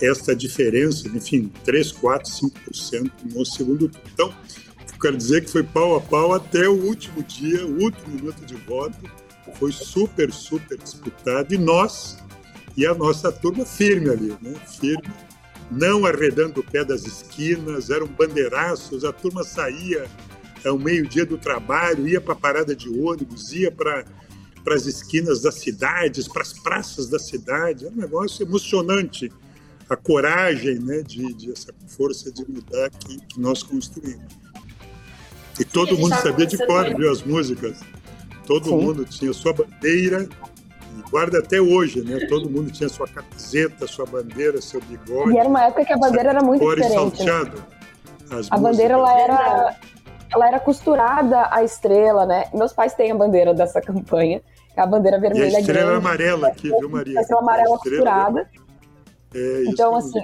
essa 0.00 0.34
diferença, 0.36 1.08
enfim, 1.08 1.50
3, 1.64 1.92
4, 1.92 2.30
5% 2.30 3.10
no 3.34 3.44
segundo 3.44 3.88
turno. 3.88 4.10
Então, 4.12 4.34
eu 4.92 5.00
quero 5.00 5.16
dizer 5.16 5.44
que 5.44 5.50
foi 5.50 5.62
pau 5.62 5.96
a 5.96 6.00
pau 6.00 6.32
até 6.32 6.68
o 6.68 6.74
último 6.74 7.22
dia, 7.22 7.66
o 7.66 7.82
último 7.82 8.14
minuto 8.14 8.44
de 8.44 8.54
voto, 8.54 8.98
foi 9.58 9.72
super, 9.72 10.32
super 10.32 10.76
disputado, 10.78 11.54
e 11.54 11.58
nós 11.58 12.18
e 12.76 12.86
a 12.86 12.94
nossa 12.94 13.32
turma 13.32 13.64
firme 13.64 14.10
ali, 14.10 14.36
né? 14.42 14.54
firme, 14.78 15.10
não 15.70 16.04
arredando 16.04 16.60
o 16.60 16.64
pé 16.64 16.84
das 16.84 17.04
esquinas, 17.04 17.90
eram 17.90 18.06
bandeiraços, 18.06 19.04
a 19.04 19.12
turma 19.12 19.42
saía 19.42 20.06
ao 20.66 20.78
meio-dia 20.78 21.24
do 21.24 21.38
trabalho, 21.38 22.08
ia 22.08 22.20
para 22.20 22.32
a 22.32 22.36
parada 22.36 22.74
de 22.74 22.88
ônibus, 22.88 23.52
ia 23.52 23.70
para 23.70 24.04
para 24.66 24.74
as 24.74 24.84
esquinas 24.84 25.42
das 25.42 25.54
cidades, 25.60 26.26
para 26.26 26.42
as 26.42 26.52
praças 26.52 27.08
da 27.08 27.20
cidade. 27.20 27.86
É 27.86 27.88
um 27.88 27.94
negócio 27.94 28.44
emocionante 28.44 29.30
a 29.88 29.94
coragem, 29.94 30.80
né, 30.80 31.02
de, 31.02 31.32
de 31.34 31.52
essa 31.52 31.72
força 31.86 32.32
de 32.32 32.44
mudar 32.50 32.90
que, 32.90 33.16
que 33.26 33.40
nós 33.40 33.62
construímos. 33.62 34.24
E 35.60 35.64
todo 35.64 35.94
Sim, 35.94 36.02
mundo 36.02 36.16
sabia 36.16 36.46
de 36.46 36.58
cor, 36.66 36.96
viu, 36.96 37.12
as 37.12 37.22
músicas. 37.22 37.78
Todo 38.44 38.70
Sim. 38.70 38.76
mundo 38.76 39.04
tinha 39.04 39.32
sua 39.32 39.52
bandeira 39.52 40.28
e 40.98 41.10
guarda 41.10 41.38
até 41.38 41.60
hoje, 41.60 42.02
né? 42.02 42.26
Todo 42.26 42.50
mundo 42.50 42.68
tinha 42.72 42.88
sua 42.88 43.06
camiseta, 43.06 43.86
sua 43.86 44.04
bandeira, 44.04 44.60
seu 44.60 44.80
bigode. 44.80 45.32
E 45.32 45.38
era 45.38 45.48
uma 45.48 45.62
época 45.62 45.84
que 45.84 45.92
a 45.92 45.96
bandeira 45.96 46.30
era 46.30 46.42
muito 46.42 46.60
diferente. 46.60 46.88
Né? 46.88 46.94
Salteado. 46.96 47.56
Né? 48.28 48.42
a 48.50 48.58
bandeira 48.58 48.94
ela 48.94 49.20
era 49.20 49.76
ela 50.36 50.46
era 50.46 50.60
costurada 50.60 51.48
à 51.50 51.64
estrela, 51.64 52.26
né? 52.26 52.44
Meus 52.52 52.72
pais 52.72 52.94
têm 52.94 53.10
a 53.10 53.14
bandeira 53.14 53.54
dessa 53.54 53.80
campanha, 53.80 54.42
a 54.76 54.86
bandeira 54.86 55.18
vermelha. 55.18 55.48
E 55.48 55.56
a 55.56 55.60
estrela 55.60 55.90
grande, 55.90 56.06
amarela 56.06 56.48
aqui, 56.48 56.68
viu, 56.68 56.88
Maria? 56.88 57.18
A 57.18 57.22
estrela 57.22 57.42
amarela 57.42 57.72
a 57.72 57.76
estrela 57.76 57.96
costurada. 57.96 58.50
É, 59.34 59.64
então, 59.66 59.96
assim, 59.96 60.20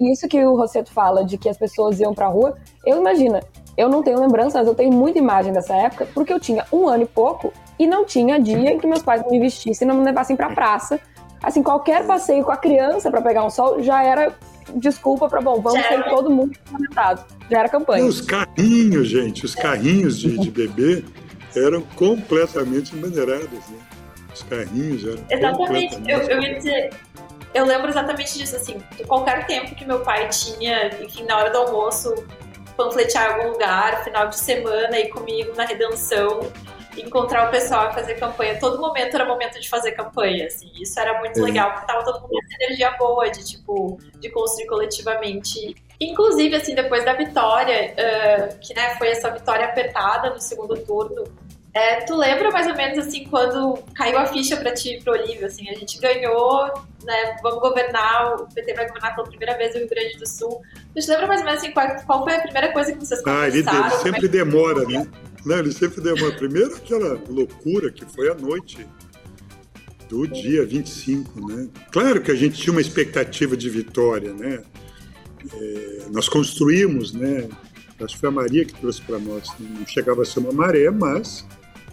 isso 0.00 0.28
que 0.28 0.44
o 0.44 0.56
Rosseto 0.56 0.92
fala 0.92 1.24
de 1.24 1.38
que 1.38 1.48
as 1.48 1.56
pessoas 1.56 2.00
iam 2.00 2.12
pra 2.12 2.26
rua, 2.26 2.56
eu 2.84 2.98
imagino, 2.98 3.40
eu 3.76 3.88
não 3.88 4.02
tenho 4.02 4.20
lembrança, 4.20 4.58
mas 4.58 4.66
eu 4.66 4.74
tenho 4.74 4.92
muita 4.92 5.18
imagem 5.18 5.52
dessa 5.52 5.74
época, 5.74 6.06
porque 6.12 6.32
eu 6.32 6.40
tinha 6.40 6.64
um 6.72 6.88
ano 6.88 7.04
e 7.04 7.06
pouco 7.06 7.52
e 7.78 7.86
não 7.86 8.04
tinha 8.04 8.40
dia 8.40 8.72
em 8.72 8.78
que 8.78 8.86
meus 8.86 9.02
pais 9.02 9.22
me 9.30 9.38
vestissem 9.38 9.86
e 9.86 9.88
não 9.88 9.96
me 9.96 10.04
levassem 10.04 10.36
pra 10.36 10.50
praça. 10.50 10.98
Assim, 11.42 11.62
qualquer 11.62 12.04
passeio 12.06 12.44
com 12.44 12.50
a 12.50 12.56
criança 12.56 13.10
para 13.10 13.22
pegar 13.22 13.44
um 13.44 13.50
sol 13.50 13.80
já 13.80 14.02
era 14.02 14.34
desculpa 14.74 15.28
para 15.28 15.40
bom, 15.40 15.60
vamos 15.60 15.80
sair 15.82 16.04
todo 16.08 16.30
mundo 16.30 16.56
comentado. 16.70 17.24
Já 17.50 17.60
era 17.60 17.68
campanha. 17.68 18.04
E 18.04 18.08
os 18.08 18.20
carrinhos, 18.20 19.08
gente, 19.08 19.44
os 19.44 19.54
carrinhos 19.54 20.18
de, 20.18 20.36
de 20.38 20.50
bebê 20.50 21.04
eram 21.54 21.82
completamente 21.94 22.94
embandeirados, 22.94 23.50
né? 23.50 23.78
Os 24.34 24.42
carrinhos 24.42 25.04
eram. 25.04 25.24
Exatamente. 25.30 25.96
Eu, 26.06 26.18
eu 26.20 26.42
ia 26.42 26.54
dizer, 26.54 26.90
eu 27.54 27.64
lembro 27.64 27.88
exatamente 27.88 28.38
disso, 28.38 28.56
assim, 28.56 28.82
qualquer 29.06 29.46
tempo 29.46 29.74
que 29.74 29.84
meu 29.84 30.00
pai 30.00 30.28
tinha, 30.28 30.88
enfim, 31.02 31.24
na 31.24 31.38
hora 31.38 31.50
do 31.50 31.58
almoço, 31.58 32.14
panfletear 32.76 33.30
em 33.30 33.34
algum 33.34 33.52
lugar, 33.52 34.04
final 34.04 34.28
de 34.28 34.36
semana, 34.38 34.98
ir 34.98 35.08
comigo 35.08 35.54
na 35.56 35.64
redenção, 35.64 36.40
encontrar 37.02 37.48
o 37.48 37.50
pessoal 37.50 37.90
e 37.90 37.94
fazer 37.94 38.14
campanha. 38.14 38.58
Todo 38.58 38.80
momento 38.80 39.14
era 39.14 39.24
momento 39.24 39.60
de 39.60 39.68
fazer 39.68 39.92
campanha, 39.92 40.46
assim. 40.46 40.70
Isso 40.80 40.98
era 40.98 41.18
muito 41.18 41.40
legal, 41.40 41.72
porque 41.72 41.86
tava 41.86 42.04
todo 42.04 42.20
mundo 42.20 42.30
com 42.30 42.38
essa 42.38 42.64
energia 42.64 42.90
boa 42.92 43.30
de, 43.30 43.44
tipo, 43.44 43.98
de 44.20 44.30
construir 44.30 44.66
coletivamente. 44.66 45.74
Inclusive, 46.00 46.54
assim, 46.56 46.74
depois 46.74 47.04
da 47.04 47.14
vitória, 47.14 47.94
uh, 47.94 48.58
que, 48.60 48.74
né, 48.74 48.94
foi 48.96 49.08
essa 49.08 49.30
vitória 49.30 49.66
apertada 49.66 50.30
no 50.30 50.40
segundo 50.40 50.76
turno, 50.78 51.24
é, 51.76 51.96
tu 52.00 52.16
lembra 52.16 52.50
mais 52.50 52.66
ou 52.66 52.74
menos, 52.74 52.96
assim, 53.06 53.26
quando 53.26 53.78
caiu 53.94 54.18
a 54.18 54.24
ficha 54.24 54.56
para 54.56 54.72
ti 54.72 54.94
e 54.94 55.02
pro 55.02 55.12
Olívio, 55.12 55.46
assim, 55.46 55.68
a 55.68 55.74
gente 55.74 55.98
ganhou, 56.00 56.72
né, 57.04 57.36
vamos 57.42 57.60
governar, 57.60 58.34
o 58.36 58.46
PT 58.54 58.72
vai 58.72 58.86
governar 58.86 59.14
pela 59.14 59.26
primeira 59.26 59.58
vez 59.58 59.74
o 59.74 59.78
Rio 59.78 59.88
Grande 59.88 60.16
do 60.16 60.26
Sul. 60.26 60.62
Tu 60.94 61.02
te 61.02 61.10
lembra 61.10 61.26
mais 61.26 61.40
ou 61.40 61.46
menos, 61.46 61.62
assim, 61.62 61.72
qual, 61.72 61.86
qual 62.06 62.24
foi 62.24 62.34
a 62.34 62.40
primeira 62.40 62.72
coisa 62.72 62.92
que 62.92 62.98
vocês 62.98 63.20
conversaram? 63.22 63.84
Ah, 63.84 63.88
ele, 63.88 63.96
sempre 63.98 64.24
é 64.24 64.28
demora, 64.28 64.86
né? 64.86 65.06
Não, 65.46 65.60
ele 65.60 65.72
sempre 65.72 66.00
demora. 66.00 66.32
Primeiro 66.32 66.74
aquela 66.74 67.22
loucura 67.28 67.92
que 67.92 68.04
foi 68.04 68.28
a 68.28 68.34
noite 68.34 68.84
do 70.08 70.26
dia 70.26 70.66
25, 70.66 71.48
né? 71.48 71.68
Claro 71.92 72.20
que 72.20 72.32
a 72.32 72.34
gente 72.34 72.60
tinha 72.60 72.72
uma 72.72 72.80
expectativa 72.80 73.56
de 73.56 73.70
vitória, 73.70 74.34
né? 74.34 74.64
É, 75.54 76.06
nós 76.10 76.28
construímos, 76.28 77.12
né? 77.12 77.48
Acho 78.00 78.14
que 78.14 78.20
foi 78.20 78.28
a 78.28 78.32
Maria 78.32 78.64
que 78.64 78.74
trouxe 78.74 79.00
para 79.02 79.20
nós. 79.20 79.48
Né? 79.60 79.68
Não 79.78 79.86
chegava 79.86 80.22
a 80.22 80.24
ser 80.24 80.40
uma 80.40 80.52
maré, 80.52 80.90
mas 80.90 81.46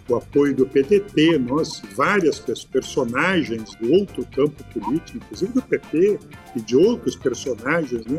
o 0.08 0.16
apoio 0.16 0.54
do 0.54 0.66
PTT, 0.66 1.38
nós, 1.38 1.80
várias 1.94 2.40
personagens 2.72 3.72
do 3.76 3.92
outro 3.92 4.26
campo 4.34 4.64
político, 4.72 5.18
inclusive 5.18 5.52
do 5.52 5.62
PT 5.62 6.18
e 6.56 6.60
de 6.60 6.76
outros 6.76 7.14
personagens, 7.14 8.04
né? 8.04 8.18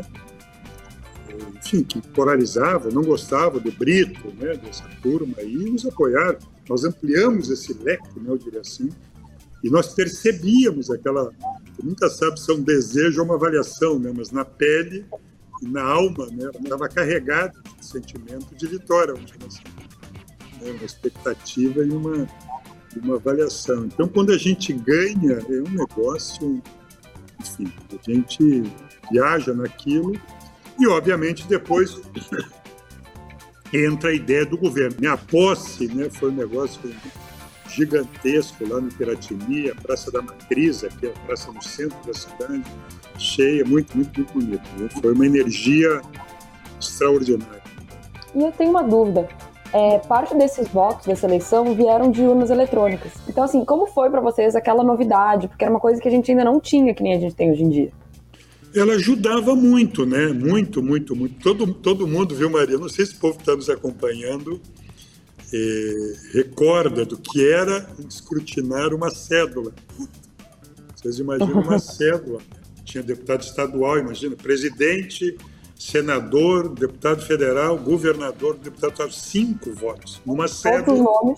Enfim, 1.56 1.82
que 1.82 2.00
polarizavam, 2.08 2.90
não 2.92 3.02
gostavam 3.02 3.60
do 3.60 3.72
Brito, 3.72 4.28
né, 4.38 4.54
dessa 4.56 4.88
turma, 5.02 5.42
e 5.42 5.70
nos 5.70 5.86
apoiaram. 5.86 6.38
Nós 6.68 6.84
ampliamos 6.84 7.50
esse 7.50 7.72
leque, 7.74 8.18
né, 8.20 8.30
eu 8.30 8.38
diria 8.38 8.60
assim, 8.60 8.90
e 9.62 9.70
nós 9.70 9.94
percebíamos 9.94 10.90
aquela. 10.90 11.32
Nunca 11.82 12.08
sabe 12.08 12.38
se 12.40 12.50
é 12.50 12.54
um 12.54 12.62
desejo 12.62 13.20
ou 13.20 13.26
uma 13.26 13.34
avaliação, 13.34 13.98
né, 13.98 14.12
mas 14.14 14.30
na 14.30 14.44
pele 14.44 15.04
na 15.62 15.82
alma, 15.82 16.26
né? 16.26 16.50
Estava 16.62 16.88
carregada 16.88 17.54
de 17.78 17.86
sentimento 17.86 18.54
de 18.54 18.66
vitória, 18.66 19.14
assim. 19.14 19.62
Né? 20.60 20.70
Uma 20.72 20.84
expectativa 20.84 21.84
e 21.84 21.90
uma, 21.90 22.28
uma 23.02 23.16
avaliação. 23.16 23.86
Então, 23.86 24.08
quando 24.08 24.32
a 24.32 24.38
gente 24.38 24.72
ganha, 24.72 25.34
é 25.34 25.60
um 25.62 25.72
negócio, 25.72 26.62
enfim, 27.40 27.72
a 27.92 28.10
gente 28.10 28.62
viaja 29.10 29.54
naquilo 29.54 30.12
e, 30.78 30.86
obviamente, 30.86 31.46
depois 31.46 32.00
entra 33.72 34.10
a 34.10 34.14
ideia 34.14 34.44
do 34.44 34.56
governo. 34.56 34.96
Minha 34.98 35.16
posse 35.16 35.86
né, 35.88 36.08
foi 36.10 36.30
um 36.30 36.34
negócio 36.34 36.80
gigantesco 37.68 38.66
lá 38.68 38.80
no 38.80 38.88
Piratini, 38.92 39.70
a 39.70 39.74
Praça 39.74 40.10
da 40.10 40.22
Matriz, 40.22 40.84
aqui 40.84 41.08
a 41.08 41.26
praça 41.26 41.50
no 41.50 41.62
centro 41.62 41.96
da 42.06 42.14
cidade, 42.14 42.64
cheia, 43.18 43.64
muito, 43.64 43.96
muito, 43.96 44.20
muito 44.20 44.32
bonita. 44.32 44.68
Né? 44.78 44.88
Foi 45.00 45.12
uma 45.12 45.26
energia 45.26 46.00
extraordinária. 46.80 47.62
E 48.34 48.42
eu 48.42 48.52
tenho 48.52 48.70
uma 48.70 48.82
dúvida. 48.82 49.28
É, 49.72 49.98
parte 49.98 50.34
desses 50.36 50.68
votos 50.68 51.06
dessa 51.06 51.26
eleição 51.26 51.74
vieram 51.74 52.10
de 52.10 52.22
urnas 52.22 52.50
eletrônicas. 52.50 53.12
Então, 53.28 53.44
assim, 53.44 53.64
como 53.64 53.86
foi 53.86 54.08
para 54.08 54.20
vocês 54.20 54.54
aquela 54.54 54.82
novidade? 54.84 55.48
Porque 55.48 55.64
era 55.64 55.70
uma 55.70 55.80
coisa 55.80 56.00
que 56.00 56.08
a 56.08 56.10
gente 56.10 56.30
ainda 56.30 56.44
não 56.44 56.60
tinha, 56.60 56.94
que 56.94 57.02
nem 57.02 57.14
a 57.14 57.18
gente 57.18 57.34
tem 57.34 57.50
hoje 57.50 57.64
em 57.64 57.68
dia. 57.68 57.92
Ela 58.76 58.94
ajudava 58.94 59.56
muito, 59.56 60.04
né? 60.04 60.26
Muito, 60.28 60.82
muito, 60.82 61.16
muito. 61.16 61.40
Todo, 61.40 61.72
todo 61.72 62.06
mundo, 62.06 62.34
viu, 62.34 62.50
Maria? 62.50 62.76
Não 62.76 62.90
sei 62.90 63.06
se 63.06 63.14
o 63.14 63.18
povo 63.18 63.38
está 63.38 63.56
nos 63.56 63.70
acompanhando, 63.70 64.60
é, 65.52 66.12
recorda 66.32 67.06
do 67.06 67.16
que 67.16 67.48
era 67.48 67.88
escrutinar 68.06 68.92
uma 68.92 69.10
cédula. 69.10 69.72
Vocês 70.94 71.18
imaginam 71.18 71.62
uma 71.62 71.78
cédula? 71.80 72.40
Tinha 72.84 73.02
deputado 73.02 73.42
estadual, 73.42 73.98
imagina, 73.98 74.36
presidente, 74.36 75.36
senador, 75.78 76.68
deputado 76.68 77.22
federal, 77.22 77.78
governador, 77.78 78.56
deputado 78.56 79.12
cinco 79.12 79.72
votos 79.72 80.20
numa 80.24 80.48
cédula. 80.48 81.34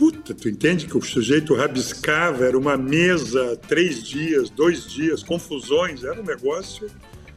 Puta, 0.00 0.32
tu 0.32 0.48
entende 0.48 0.86
que 0.86 0.96
o 0.96 1.02
sujeito 1.02 1.54
rabiscava, 1.54 2.46
era 2.46 2.56
uma 2.56 2.74
mesa, 2.74 3.54
três 3.68 4.02
dias, 4.02 4.48
dois 4.48 4.90
dias, 4.90 5.22
confusões, 5.22 6.04
era 6.04 6.18
um 6.18 6.24
negócio. 6.24 6.88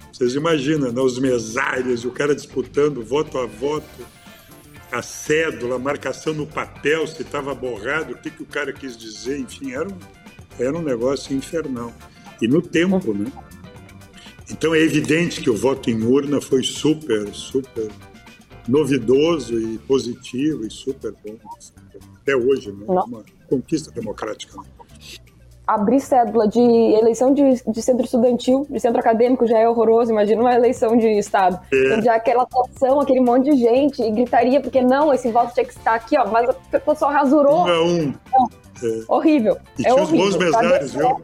Vocês 0.09 0.33
imaginam, 0.33 0.89
né? 0.89 1.01
os 1.01 1.19
mesários, 1.19 2.05
o 2.05 2.09
cara 2.09 2.33
disputando 2.33 3.03
voto 3.03 3.37
a 3.37 3.45
voto 3.45 4.07
a 4.89 5.01
cédula, 5.01 5.75
a 5.75 5.79
marcação 5.79 6.33
no 6.33 6.47
papel, 6.47 7.05
se 7.05 7.21
estava 7.21 7.53
borrado, 7.53 8.13
o 8.13 8.17
que, 8.17 8.29
que 8.29 8.43
o 8.43 8.45
cara 8.45 8.71
quis 8.71 8.95
dizer, 8.95 9.39
enfim, 9.39 9.73
era 9.73 9.89
um, 9.89 9.99
era 10.57 10.77
um 10.77 10.81
negócio 10.81 11.35
infernal. 11.35 11.93
E 12.41 12.47
no 12.47 12.61
tempo, 12.61 13.13
né? 13.13 13.29
Então 14.49 14.73
é 14.73 14.79
evidente 14.79 15.41
que 15.41 15.49
o 15.49 15.57
voto 15.57 15.89
em 15.89 16.01
urna 16.01 16.39
foi 16.39 16.63
super, 16.63 17.27
super 17.33 17.91
novidoso 18.67 19.59
e 19.59 19.77
positivo 19.79 20.65
e 20.65 20.71
super 20.71 21.13
bom. 21.25 21.35
Até 22.21 22.35
hoje, 22.35 22.71
né? 22.71 22.85
Uma 22.87 23.23
conquista 23.49 23.91
democrática. 23.91 24.57
Né? 24.57 24.63
abrir 25.65 25.99
cédula 25.99 26.47
de 26.47 26.59
eleição 26.59 27.33
de, 27.33 27.43
de, 27.65 27.81
centro 27.81 28.03
estudantil, 28.03 28.67
de 28.69 28.79
centro 28.79 28.99
acadêmico 28.99 29.47
já 29.47 29.57
é 29.57 29.67
horroroso, 29.67 30.11
imagina 30.11 30.41
uma 30.41 30.53
eleição 30.53 30.97
de 30.97 31.07
Estado. 31.07 31.59
É. 31.71 31.85
Então, 31.85 32.01
já 32.01 32.15
aquela 32.15 32.43
atuação, 32.43 32.99
aquele 32.99 33.21
monte 33.21 33.49
de 33.49 33.57
gente, 33.57 34.01
e 34.01 34.11
gritaria, 34.11 34.59
porque 34.59 34.81
não, 34.81 35.13
esse 35.13 35.31
voto 35.31 35.53
tinha 35.53 35.65
que 35.65 35.71
estar 35.71 35.95
aqui, 35.95 36.17
ó, 36.17 36.27
mas 36.27 36.49
a 36.49 36.79
pessoa 36.79 37.11
rasurou. 37.11 37.65
Um 37.65 37.67
a 37.67 37.83
um. 37.83 38.13
É. 38.83 39.03
Horrível. 39.07 39.57
E 39.79 39.81
é 39.81 39.89
tinha 39.89 40.03
horrível. 40.03 40.27
os 40.27 40.35
bons 40.35 40.43
mesários, 40.43 40.93
viu? 40.93 41.21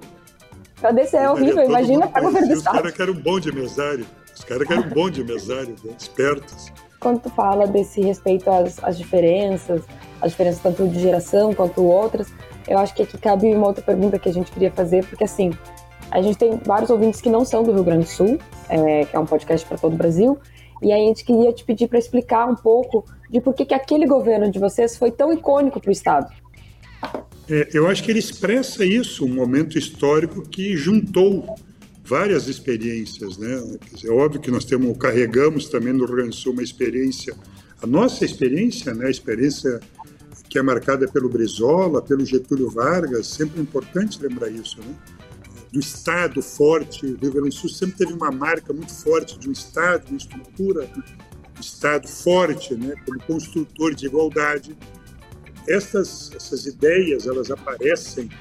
Pra 0.79 0.91
descer 0.91 1.21
é 1.21 1.29
horrível, 1.29 1.63
imagina 1.63 2.07
para 2.07 2.21
governo 2.21 2.47
do 2.47 2.53
Estado. 2.53 2.75
Os 2.75 2.81
caras 2.81 2.95
que 2.95 3.01
eram 3.01 3.13
bom 3.15 3.39
de 3.39 3.51
mesário, 3.51 4.05
os 4.33 4.43
caras 4.45 4.67
que 4.67 4.73
eram 4.73 4.89
bom 4.89 5.09
de 5.09 5.23
mesário, 5.25 5.75
né? 5.83 5.93
espertos. 5.99 6.71
Quando 6.99 7.21
tu 7.21 7.29
fala 7.29 7.65
desse 7.65 8.01
respeito 8.01 8.49
às, 8.49 8.83
às 8.83 8.97
diferenças, 8.97 9.83
as 10.21 10.31
diferenças 10.31 10.61
tanto 10.61 10.87
de 10.87 10.99
geração 10.99 11.53
quanto 11.53 11.83
outras, 11.83 12.27
eu 12.67 12.77
acho 12.77 12.93
que 12.93 13.03
aqui 13.03 13.17
cabe 13.17 13.53
uma 13.53 13.67
outra 13.67 13.83
pergunta 13.83 14.19
que 14.19 14.29
a 14.29 14.33
gente 14.33 14.51
queria 14.51 14.71
fazer, 14.71 15.05
porque 15.05 15.23
assim, 15.23 15.51
a 16.11 16.21
gente 16.21 16.37
tem 16.37 16.59
vários 16.65 16.89
ouvintes 16.89 17.21
que 17.21 17.29
não 17.29 17.45
são 17.45 17.63
do 17.63 17.71
Rio 17.71 17.83
Grande 17.83 18.05
do 18.05 18.09
Sul, 18.09 18.37
é, 18.67 19.05
que 19.05 19.15
é 19.15 19.19
um 19.19 19.25
podcast 19.25 19.65
para 19.65 19.77
todo 19.77 19.93
o 19.93 19.97
Brasil, 19.97 20.37
e 20.81 20.91
aí 20.91 21.03
a 21.03 21.07
gente 21.07 21.23
queria 21.23 21.51
te 21.53 21.63
pedir 21.63 21.87
para 21.87 21.99
explicar 21.99 22.47
um 22.47 22.55
pouco 22.55 23.05
de 23.29 23.39
por 23.39 23.53
que, 23.53 23.65
que 23.65 23.73
aquele 23.73 24.05
governo 24.05 24.51
de 24.51 24.59
vocês 24.59 24.97
foi 24.97 25.11
tão 25.11 25.31
icônico 25.31 25.79
para 25.79 25.89
o 25.89 25.91
Estado. 25.91 26.33
É, 27.49 27.69
eu 27.73 27.87
acho 27.87 28.03
que 28.03 28.11
ele 28.11 28.19
expressa 28.19 28.85
isso, 28.85 29.25
um 29.25 29.33
momento 29.33 29.77
histórico 29.77 30.41
que 30.47 30.75
juntou 30.75 31.55
várias 32.09 32.47
experiências, 32.47 33.37
né? 33.37 33.61
é 34.03 34.09
óbvio 34.09 34.41
que 34.41 34.49
nós 34.49 34.65
temos, 34.65 34.97
carregamos 34.97 35.69
também 35.69 35.93
no 35.93 36.05
Rio 36.05 36.15
Grande 36.15 36.29
do 36.31 36.35
Sul 36.35 36.53
uma 36.53 36.63
experiência, 36.63 37.35
a 37.83 37.85
nossa 37.85 38.25
experiência, 38.25 38.95
né? 38.95 39.05
A 39.05 39.11
experiência 39.11 39.79
que 40.49 40.57
é 40.57 40.61
marcada 40.63 41.07
pelo 41.07 41.29
Brizola, 41.29 42.01
pelo 42.01 42.25
Getúlio 42.25 42.67
Vargas, 42.71 43.27
sempre 43.27 43.59
é 43.59 43.61
importante 43.61 44.19
lembrar 44.19 44.49
isso, 44.49 44.79
né? 44.79 44.95
Do 45.71 45.79
Estado 45.79 46.41
forte, 46.41 47.05
o 47.05 47.15
Rio 47.15 47.31
Grande 47.31 47.49
do 47.49 47.55
Sul 47.55 47.69
sempre 47.69 47.97
teve 47.97 48.13
uma 48.13 48.31
marca 48.31 48.73
muito 48.73 48.91
forte 48.91 49.37
de 49.37 49.47
um 49.47 49.51
Estado, 49.51 50.09
uma 50.09 50.17
estrutura, 50.17 50.89
um 51.55 51.61
Estado 51.61 52.07
forte, 52.07 52.73
né? 52.73 52.95
Como 53.05 53.21
construtor 53.21 53.93
de 53.93 54.07
igualdade. 54.07 54.75
Essas, 55.67 56.31
essas 56.35 56.65
ideias, 56.65 57.27
elas 57.27 57.51
aparecem 57.51 58.31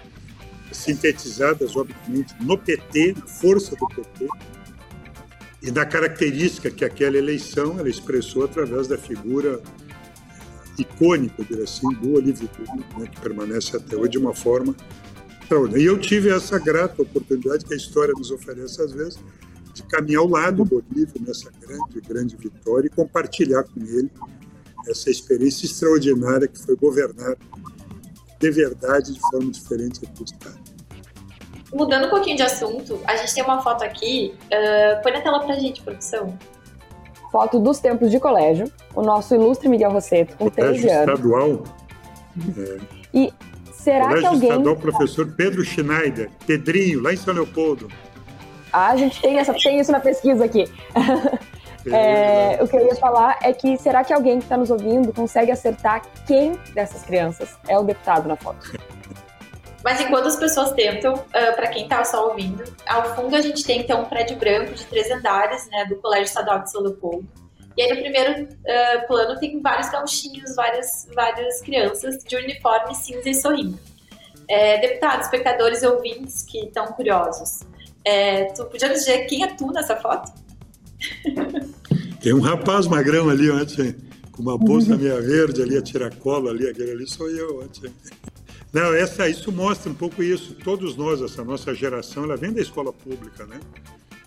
sintetizadas, 0.79 1.77
obviamente, 1.77 2.35
no 2.41 2.57
PT, 2.57 3.15
na 3.19 3.27
força 3.27 3.75
do 3.77 3.87
PT, 3.89 4.29
e 5.63 5.71
da 5.71 5.85
característica 5.85 6.71
que 6.71 6.85
aquela 6.85 7.17
eleição 7.17 7.79
ela 7.79 7.89
expressou 7.89 8.45
através 8.45 8.87
da 8.87 8.97
figura 8.97 9.61
icônico, 10.79 11.45
dizer 11.45 11.65
assim, 11.65 11.89
do 11.95 12.15
Olívio 12.15 12.49
Dutra, 12.57 13.01
né, 13.01 13.09
que 13.11 13.21
permanece 13.21 13.77
até 13.77 13.97
hoje 13.97 14.13
de 14.13 14.19
uma 14.19 14.35
forma 14.35 14.75
extraordinária. 15.43 15.83
E 15.83 15.87
eu 15.87 15.99
tive 15.99 16.31
essa 16.31 16.59
grata 16.59 17.03
oportunidade 17.03 17.65
que 17.65 17.75
a 17.75 17.77
história 17.77 18.15
nos 18.17 18.31
oferece 18.31 18.81
às 18.81 18.93
vezes, 18.93 19.19
de 19.75 19.83
caminhar 19.83 20.23
ao 20.23 20.29
lado 20.29 20.65
do 20.65 20.77
Olívio 20.77 21.21
nessa 21.27 21.51
grande, 21.61 22.01
grande 22.01 22.37
vitória 22.37 22.87
e 22.87 22.91
compartilhar 22.91 23.65
com 23.65 23.81
ele 23.81 24.11
essa 24.87 25.11
experiência 25.11 25.67
extraordinária 25.67 26.47
que 26.47 26.59
foi 26.59 26.77
governar 26.77 27.37
de 28.39 28.51
verdade 28.51 29.13
de 29.13 29.21
forma 29.21 29.51
diferente 29.51 30.01
do 30.01 30.25
Estado. 30.25 30.59
Mudando 31.73 32.07
um 32.07 32.11
pouquinho 32.11 32.37
de 32.37 32.43
assunto, 32.43 33.01
a 33.05 33.17
gente 33.17 33.35
tem 33.35 33.45
uma 33.45 33.61
foto 33.63 33.85
aqui. 33.85 34.35
Uh, 34.45 35.03
põe 35.03 35.13
na 35.13 35.21
tela 35.21 35.41
pra 35.41 35.55
gente, 35.59 35.83
produção 35.83 36.37
foto 37.31 37.59
dos 37.59 37.79
tempos 37.79 38.11
de 38.11 38.19
colégio, 38.19 38.71
o 38.95 39.03
nosso 39.03 39.35
ilustre 39.35 39.69
Miguel 39.69 39.91
Rosseto, 39.91 40.37
com 40.37 40.51
colégio 40.51 40.83
13 40.83 40.91
anos. 40.91 41.15
estadual. 41.15 41.65
É. 42.57 42.79
E 43.13 43.33
será 43.73 44.09
colégio 44.09 44.21
que 44.23 44.35
alguém... 44.35 44.51
estadual, 44.51 44.77
professor 44.77 45.33
Pedro 45.37 45.65
Schneider, 45.65 46.31
Pedrinho, 46.47 47.03
lá 47.03 47.13
em 47.13 47.17
São 47.17 47.35
Leopoldo. 47.35 47.89
Ah, 48.73 48.89
a 48.89 48.97
gente 48.97 49.21
tem, 49.21 49.39
essa, 49.39 49.55
tem 49.55 49.81
isso 49.81 49.91
na 49.91 50.01
pesquisa 50.01 50.45
aqui. 50.45 50.67
É, 51.87 52.63
o 52.63 52.67
que 52.67 52.77
eu 52.77 52.87
ia 52.87 52.97
falar 52.97 53.39
é 53.43 53.53
que 53.53 53.77
será 53.79 54.03
que 54.05 54.13
alguém 54.13 54.39
que 54.39 54.45
está 54.45 54.57
nos 54.57 54.71
ouvindo 54.71 55.13
consegue 55.13 55.51
acertar 55.51 56.03
quem 56.27 56.53
dessas 56.75 57.03
crianças 57.03 57.57
é 57.69 57.79
o 57.79 57.83
deputado 57.83 58.29
na 58.29 58.37
foto? 58.37 58.73
Mas 59.85 60.01
enquanto 60.01 60.27
as 60.27 60.37
pessoas 60.37 60.73
tentam, 60.73 61.15
uh, 61.15 61.25
ah, 61.33 61.53
para 61.53 61.69
quem 61.69 61.85
está 61.85 62.05
só 62.05 62.29
ouvindo, 62.29 62.65
ao 62.87 63.15
fundo 63.15 63.35
a 63.37 63.41
gente 63.41 63.65
tem 63.65 63.81
então 63.81 64.03
um 64.03 64.05
prédio 64.05 64.37
branco 64.37 64.75
de 64.75 64.85
três 64.85 65.11
andares, 65.11 65.69
né, 65.71 65.85
do 65.87 65.97
Colégio 65.97 66.25
Estadual 66.25 66.61
de 66.61 66.71
São 66.71 66.83
Leopoldo. 66.83 67.27
E 67.77 67.83
aí 67.83 67.95
no 67.95 68.01
primeiro 68.01 68.43
uh, 68.43 69.07
plano 69.07 69.39
tem 69.39 69.63
vários 69.63 69.89
gauchinhos, 69.89 70.57
várias, 70.57 71.09
várias 71.15 71.61
crianças 71.61 72.25
de 72.25 72.37
uniforme 72.37 72.95
cinza 72.97 73.31
e 73.31 73.35
sorrindo. 73.35 73.79
É, 74.51 74.79
deputados, 74.79 75.27
espectadores 75.27 75.83
e 75.83 75.87
ouvintes 75.87 76.43
que 76.43 76.65
estão 76.65 76.87
curiosos, 76.89 77.61
é, 78.05 78.47
tu 78.47 78.65
podia 78.65 78.89
dizer 78.89 79.27
quem 79.27 79.45
é 79.45 79.55
tu 79.55 79.71
nessa 79.71 79.95
foto? 79.95 80.33
Tem 82.21 82.33
um 82.33 82.41
rapaz 82.41 82.87
magrão 82.87 83.29
ali 83.29 83.51
ontem, 83.51 83.95
com 84.33 84.43
uma 84.43 84.59
bolsa 84.59 84.97
meia 84.97 85.21
verde 85.21 85.63
ali, 85.63 85.77
a 85.77 85.83
tiracolo 85.83 86.49
ali, 86.49 86.69
aquele 86.69 86.93
ali 86.93 87.09
sou 87.09 87.31
eu 87.31 87.61
ontem. 87.63 87.93
Não, 88.73 88.93
essa, 88.93 89.29
isso 89.29 89.51
mostra 89.51 89.91
um 89.91 89.95
pouco 89.95 90.23
isso. 90.23 90.55
Todos 90.55 90.97
nós, 90.97 91.23
essa 91.23 91.43
nossa 91.43 91.75
geração, 91.75 92.25
ela 92.25 92.37
vem 92.37 92.53
da 92.53 92.61
escola 92.61 92.93
pública, 92.93 93.47
né? 93.47 93.59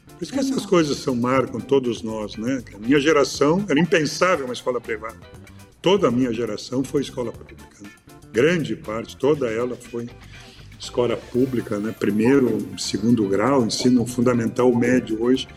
Por 0.07 0.23
isso 0.23 0.33
que 0.33 0.39
essas 0.39 0.65
coisas 0.65 0.97
são 0.97 1.15
marcam 1.15 1.59
todos 1.59 2.01
nós, 2.01 2.35
né? 2.35 2.63
A 2.73 2.77
minha 2.79 2.99
geração 2.99 3.65
era 3.67 3.79
impensável 3.79 4.45
uma 4.45 4.53
escola 4.53 4.79
privada. 4.81 5.17
Toda 5.81 6.07
a 6.07 6.11
minha 6.11 6.33
geração 6.33 6.83
foi 6.83 7.01
escola 7.01 7.31
pública. 7.31 7.77
Né? 7.81 7.89
Grande 8.31 8.75
parte, 8.75 9.17
toda 9.17 9.47
ela 9.47 9.75
foi 9.75 10.09
escola 10.79 11.17
pública, 11.17 11.79
né? 11.79 11.93
Primeiro, 11.97 12.67
segundo 12.77 13.27
grau, 13.27 13.65
ensino 13.65 14.05
fundamental 14.05 14.73
médio 14.75 15.23
hoje. 15.23 15.47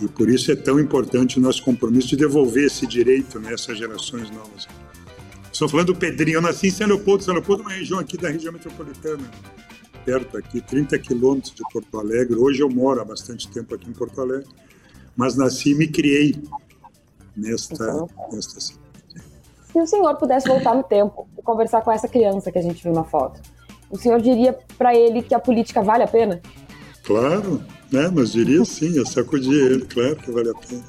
E 0.00 0.08
por 0.08 0.28
isso 0.28 0.52
é 0.52 0.56
tão 0.56 0.78
importante 0.78 1.38
o 1.38 1.42
nosso 1.42 1.62
compromisso 1.62 2.08
de 2.08 2.16
devolver 2.16 2.64
esse 2.64 2.86
direito 2.86 3.40
nessas 3.40 3.68
né, 3.68 3.74
gerações 3.76 4.30
novas. 4.30 4.68
Estou 5.50 5.68
falando 5.68 5.86
do 5.86 5.96
Pedrinho. 5.96 6.36
Eu 6.36 6.42
nasci 6.42 6.68
em 6.68 6.70
São 6.70 6.86
Leopoldo. 6.86 7.24
São 7.24 7.32
Leopoldo 7.32 7.62
é 7.62 7.66
uma 7.66 7.72
região 7.72 7.98
aqui 7.98 8.18
da 8.18 8.28
região 8.28 8.52
metropolitana, 8.52 9.30
perto 10.04 10.36
aqui, 10.36 10.60
30 10.60 10.98
quilômetros 10.98 11.54
de 11.54 11.62
Porto 11.72 11.98
Alegre. 11.98 12.36
Hoje 12.36 12.62
eu 12.62 12.68
moro 12.68 13.00
há 13.00 13.04
bastante 13.04 13.48
tempo 13.48 13.74
aqui 13.74 13.88
em 13.88 13.94
Porto 13.94 14.20
Alegre. 14.20 14.46
mas 15.16 15.34
nasci 15.34 15.70
e 15.70 15.74
me 15.74 15.88
criei 15.88 16.34
nesta, 17.34 17.74
então, 17.74 18.08
nesta 18.30 18.60
cidade. 18.60 18.86
Se 19.72 19.80
o 19.80 19.86
senhor 19.86 20.14
pudesse 20.16 20.46
voltar 20.46 20.74
no 20.74 20.82
tempo 20.82 21.26
e 21.38 21.42
conversar 21.42 21.80
com 21.80 21.90
essa 21.90 22.06
criança 22.06 22.52
que 22.52 22.58
a 22.58 22.62
gente 22.62 22.82
viu 22.82 22.92
na 22.92 23.04
foto, 23.04 23.40
o 23.90 23.96
senhor 23.96 24.20
diria 24.20 24.58
para 24.76 24.94
ele 24.94 25.22
que 25.22 25.34
a 25.34 25.38
política 25.38 25.82
vale 25.82 26.02
a 26.02 26.08
pena? 26.08 26.40
Claro, 27.02 27.62
né? 27.90 28.10
Mas 28.12 28.32
diria 28.32 28.64
sim, 28.64 28.96
eu 28.96 29.06
sacudi 29.06 29.54
ele, 29.54 29.84
claro 29.84 30.16
que 30.16 30.30
vale 30.30 30.50
a 30.50 30.54
pena. 30.54 30.84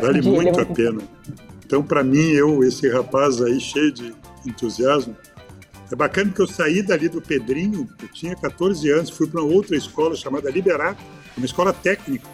Vale 0.00 0.22
muito 0.22 0.60
a 0.60 0.66
pena. 0.66 1.02
Então, 1.64 1.82
para 1.82 2.02
mim, 2.02 2.30
eu, 2.30 2.62
esse 2.62 2.88
rapaz 2.88 3.42
aí 3.42 3.60
cheio 3.60 3.92
de 3.92 4.14
entusiasmo, 4.46 5.16
é 5.90 5.94
bacana 5.94 6.32
que 6.32 6.40
eu 6.40 6.46
saí 6.46 6.82
dali 6.82 7.08
do 7.08 7.20
Pedrinho, 7.20 7.88
eu 8.02 8.08
tinha 8.08 8.34
14 8.34 8.90
anos, 8.90 9.10
fui 9.10 9.26
para 9.26 9.42
outra 9.42 9.76
escola 9.76 10.16
chamada 10.16 10.50
Liberato, 10.50 11.02
uma 11.36 11.46
escola 11.46 11.72
técnica, 11.72 12.26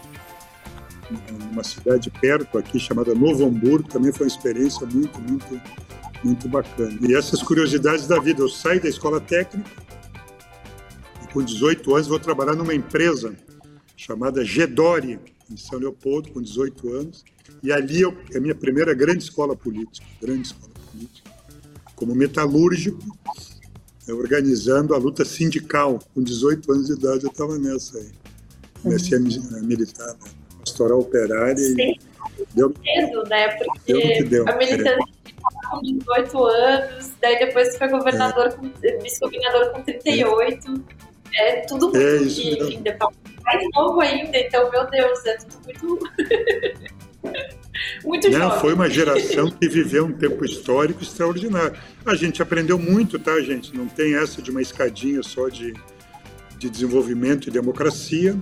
numa 1.51 1.63
cidade 1.63 2.11
perto 2.11 2.57
aqui 2.57 2.79
chamada 2.79 3.15
Novo 3.15 3.45
Hamburgo, 3.45 3.89
também 3.89 4.13
foi 4.13 4.27
uma 4.27 4.35
experiência 4.35 4.87
muito, 4.87 5.21
muito, 5.21 5.61
muito 6.25 6.49
bacana. 6.49 6.97
E 7.03 7.15
essas 7.15 7.43
curiosidades 7.43 8.07
da 8.07 8.19
vida, 8.19 8.43
eu 8.43 8.49
saí 8.49 8.81
da 8.81 8.89
escola 8.89 9.21
técnica, 9.21 9.69
e 11.23 11.33
com 11.33 11.43
18 11.43 11.95
anos 11.95 12.09
vou 12.09 12.19
trabalhar 12.19 12.55
numa 12.55 12.75
empresa 12.75 13.35
chamada 13.97 14.45
Gedori, 14.45 15.19
em 15.51 15.57
São 15.57 15.79
Leopoldo, 15.79 16.31
com 16.31 16.41
18 16.41 16.93
anos, 16.93 17.25
e 17.63 17.73
ali 17.73 18.01
eu, 18.01 18.17
é 18.33 18.39
a 18.39 18.41
minha 18.41 18.55
primeira 18.55 18.95
grande 18.95 19.23
escola 19.23 19.55
política, 19.55 20.07
grande 20.21 20.49
escola 20.49 20.73
política, 20.91 21.31
como 21.95 22.15
metalúrgico, 22.15 22.99
organizando 24.09 24.95
a 24.95 24.99
luta 24.99 25.25
sindical. 25.25 26.01
Com 26.15 26.23
18 26.23 26.73
anos 26.73 26.87
de 26.89 26.93
idade 26.95 27.25
eu 27.25 27.31
estava 27.31 27.57
nessa 27.59 27.99
aí. 27.99 28.11
Comecei 28.83 29.17
uhum. 29.17 29.59
a 29.59 29.63
militar 29.63 30.07
na 30.07 30.59
pastoral 30.59 30.99
operária 30.99 31.57
Sim. 31.57 31.81
e 31.81 31.99
deu 32.55 32.75
medo, 32.83 33.23
né? 33.29 33.49
Porque 33.57 34.25
deu 34.25 34.49
a 34.49 34.57
militância 34.57 34.99
é. 34.99 35.71
com 35.71 35.81
18 35.81 36.45
anos, 36.45 37.13
daí 37.21 37.39
depois 37.39 37.77
foi 37.79 37.89
governador, 37.89 38.47
é. 38.47 38.51
com, 38.51 38.71
vice-governador 39.03 39.71
com 39.73 39.83
38. 39.83 40.85
É 41.35 41.61
tudo 41.61 41.87
muito, 41.87 41.99
é 41.99 42.17
isso 42.17 42.43
mais 43.55 43.69
novo 43.75 44.01
ainda, 44.01 44.39
então, 44.39 44.71
meu 44.71 44.89
Deus, 44.89 45.25
é 45.27 45.37
tudo 45.37 45.61
muito. 45.65 45.99
muito 48.05 48.31
Não, 48.31 48.39
jovem. 48.39 48.61
Foi 48.61 48.75
uma 48.75 48.89
geração 48.89 49.51
que 49.51 49.69
viveu 49.69 50.07
um 50.07 50.13
tempo 50.13 50.45
histórico 50.45 51.03
extraordinário. 51.03 51.77
A 52.05 52.15
gente 52.15 52.43
aprendeu 52.43 52.79
muito, 52.79 53.19
tá, 53.19 53.41
gente? 53.41 53.77
Não 53.77 53.87
tem 53.87 54.15
essa 54.15 54.41
de 54.41 54.51
uma 54.51 54.63
escadinha 54.63 55.23
só 55.23 55.49
de, 55.49 55.75
de 56.59 56.71
desenvolvimento 56.71 57.49
e 57.49 57.51
democracia. 57.51 58.37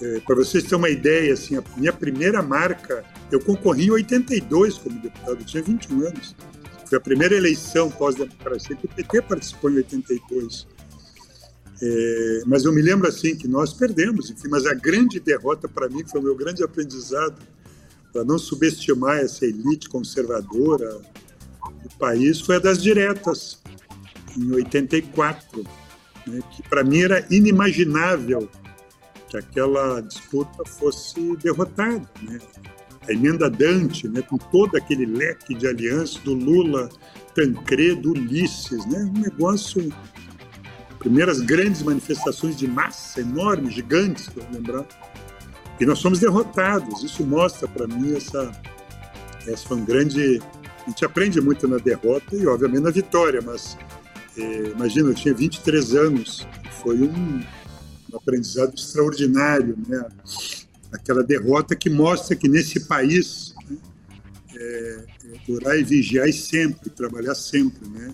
É, 0.00 0.20
Para 0.20 0.36
vocês 0.36 0.64
terem 0.64 0.78
uma 0.78 0.90
ideia, 0.90 1.32
assim, 1.32 1.56
a 1.56 1.62
minha 1.76 1.92
primeira 1.92 2.42
marca, 2.42 3.04
eu 3.30 3.40
concorri 3.40 3.86
em 3.86 3.90
82 3.90 4.78
como 4.78 4.98
deputado, 4.98 5.38
eu 5.40 5.44
tinha 5.44 5.62
21 5.62 6.06
anos. 6.06 6.34
Foi 6.86 6.98
a 6.98 7.00
primeira 7.00 7.34
eleição 7.34 7.90
pós-democracia 7.90 8.76
que 8.76 8.84
o 8.84 8.88
PT 8.88 9.22
participou 9.22 9.70
em 9.70 9.76
82. 9.76 10.66
É, 11.84 12.42
mas 12.46 12.64
eu 12.64 12.72
me 12.72 12.80
lembro 12.80 13.08
assim 13.08 13.34
que 13.34 13.48
nós 13.48 13.72
perdemos, 13.72 14.30
enfim, 14.30 14.46
mas 14.48 14.64
a 14.66 14.72
grande 14.72 15.18
derrota 15.18 15.68
para 15.68 15.88
mim, 15.88 16.04
foi 16.06 16.20
o 16.20 16.22
meu 16.22 16.36
grande 16.36 16.62
aprendizado, 16.62 17.42
para 18.12 18.22
não 18.22 18.38
subestimar 18.38 19.18
essa 19.18 19.44
elite 19.44 19.88
conservadora 19.88 21.00
do 21.82 21.88
país, 21.98 22.40
foi 22.40 22.56
a 22.56 22.58
das 22.60 22.80
diretas, 22.80 23.60
em 24.38 24.52
84, 24.52 25.64
né, 26.26 26.40
que 26.52 26.62
para 26.68 26.84
mim 26.84 27.00
era 27.00 27.26
inimaginável 27.28 28.48
que 29.28 29.36
aquela 29.36 30.00
disputa 30.00 30.64
fosse 30.64 31.36
derrotada. 31.36 32.08
Né? 32.22 32.38
A 33.08 33.12
emenda 33.12 33.50
Dante, 33.50 34.06
né, 34.06 34.22
com 34.22 34.38
todo 34.38 34.76
aquele 34.76 35.04
leque 35.04 35.52
de 35.54 35.66
alianças 35.66 36.22
do 36.22 36.32
Lula, 36.32 36.88
Tancredo, 37.34 38.12
Ulisses, 38.12 38.86
né, 38.86 39.10
um 39.12 39.20
negócio 39.20 39.92
primeiras 41.02 41.40
grandes 41.40 41.82
manifestações 41.82 42.56
de 42.56 42.68
massa 42.68 43.20
enormes, 43.20 43.74
gigantes, 43.74 44.28
para 44.28 44.48
lembrar. 44.50 44.86
E 45.80 45.84
nós 45.84 46.00
fomos 46.00 46.20
derrotados. 46.20 47.02
Isso 47.02 47.26
mostra 47.26 47.66
para 47.66 47.88
mim 47.88 48.14
essa, 48.14 48.52
essa 49.44 49.66
foi 49.66 49.78
um 49.78 49.84
grande. 49.84 50.40
A 50.86 50.88
gente 50.88 51.04
aprende 51.04 51.40
muito 51.40 51.66
na 51.66 51.78
derrota 51.78 52.36
e, 52.36 52.46
obviamente, 52.46 52.82
na 52.82 52.90
vitória, 52.90 53.42
mas 53.42 53.76
é, 54.36 54.70
imagina, 54.70 55.10
eu 55.10 55.14
tinha 55.14 55.34
23 55.34 55.94
anos, 55.94 56.46
foi 56.82 57.00
um, 57.00 57.42
um 58.12 58.16
aprendizado 58.16 58.72
extraordinário, 58.74 59.76
né? 59.88 60.08
Aquela 60.92 61.24
derrota 61.24 61.74
que 61.74 61.90
mostra 61.90 62.36
que 62.36 62.48
nesse 62.48 62.86
país 62.86 63.54
né, 63.68 63.76
é, 64.54 65.04
é, 65.24 65.52
orar 65.52 65.76
e 65.76 65.82
vigiar 65.82 66.32
sempre, 66.32 66.90
trabalhar 66.90 67.34
sempre, 67.34 67.88
né? 67.88 68.12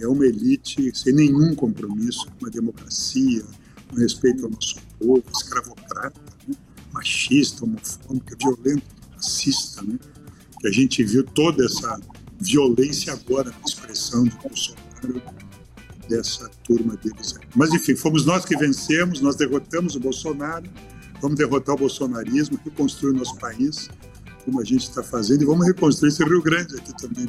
É 0.00 0.08
uma 0.08 0.26
elite 0.26 0.90
sem 0.96 1.12
nenhum 1.12 1.54
compromisso 1.54 2.26
com 2.38 2.46
a 2.46 2.50
democracia, 2.50 3.44
com 3.88 3.96
respeito 3.96 4.44
ao 4.44 4.50
nosso 4.50 4.76
povo, 4.98 5.22
escravocrata, 5.32 6.20
né? 6.48 6.54
machista, 6.92 7.64
homofóbica, 7.64 8.36
violento, 8.38 8.84
racista, 9.12 9.82
né? 9.82 9.98
que 10.60 10.68
a 10.68 10.70
gente 10.70 11.02
viu 11.04 11.24
toda 11.24 11.64
essa 11.64 12.00
violência 12.40 13.12
agora 13.12 13.50
na 13.50 13.64
expressão 13.64 14.24
de 14.24 14.36
Bolsonaro, 14.36 15.22
dessa 16.08 16.48
turma 16.64 16.96
deles. 16.96 17.34
Mas, 17.54 17.72
enfim, 17.72 17.94
fomos 17.94 18.24
nós 18.24 18.44
que 18.44 18.56
vencemos, 18.56 19.20
nós 19.20 19.36
derrotamos 19.36 19.94
o 19.94 20.00
Bolsonaro, 20.00 20.68
vamos 21.20 21.38
derrotar 21.38 21.74
o 21.74 21.78
bolsonarismo, 21.78 22.58
reconstruir 22.64 23.12
o 23.12 23.18
nosso 23.18 23.36
país, 23.36 23.88
como 24.44 24.60
a 24.60 24.64
gente 24.64 24.82
está 24.82 25.02
fazendo, 25.02 25.42
e 25.42 25.46
vamos 25.46 25.66
reconstruir 25.66 26.08
esse 26.08 26.24
Rio 26.24 26.42
Grande 26.42 26.76
aqui 26.76 26.92
também. 26.96 27.28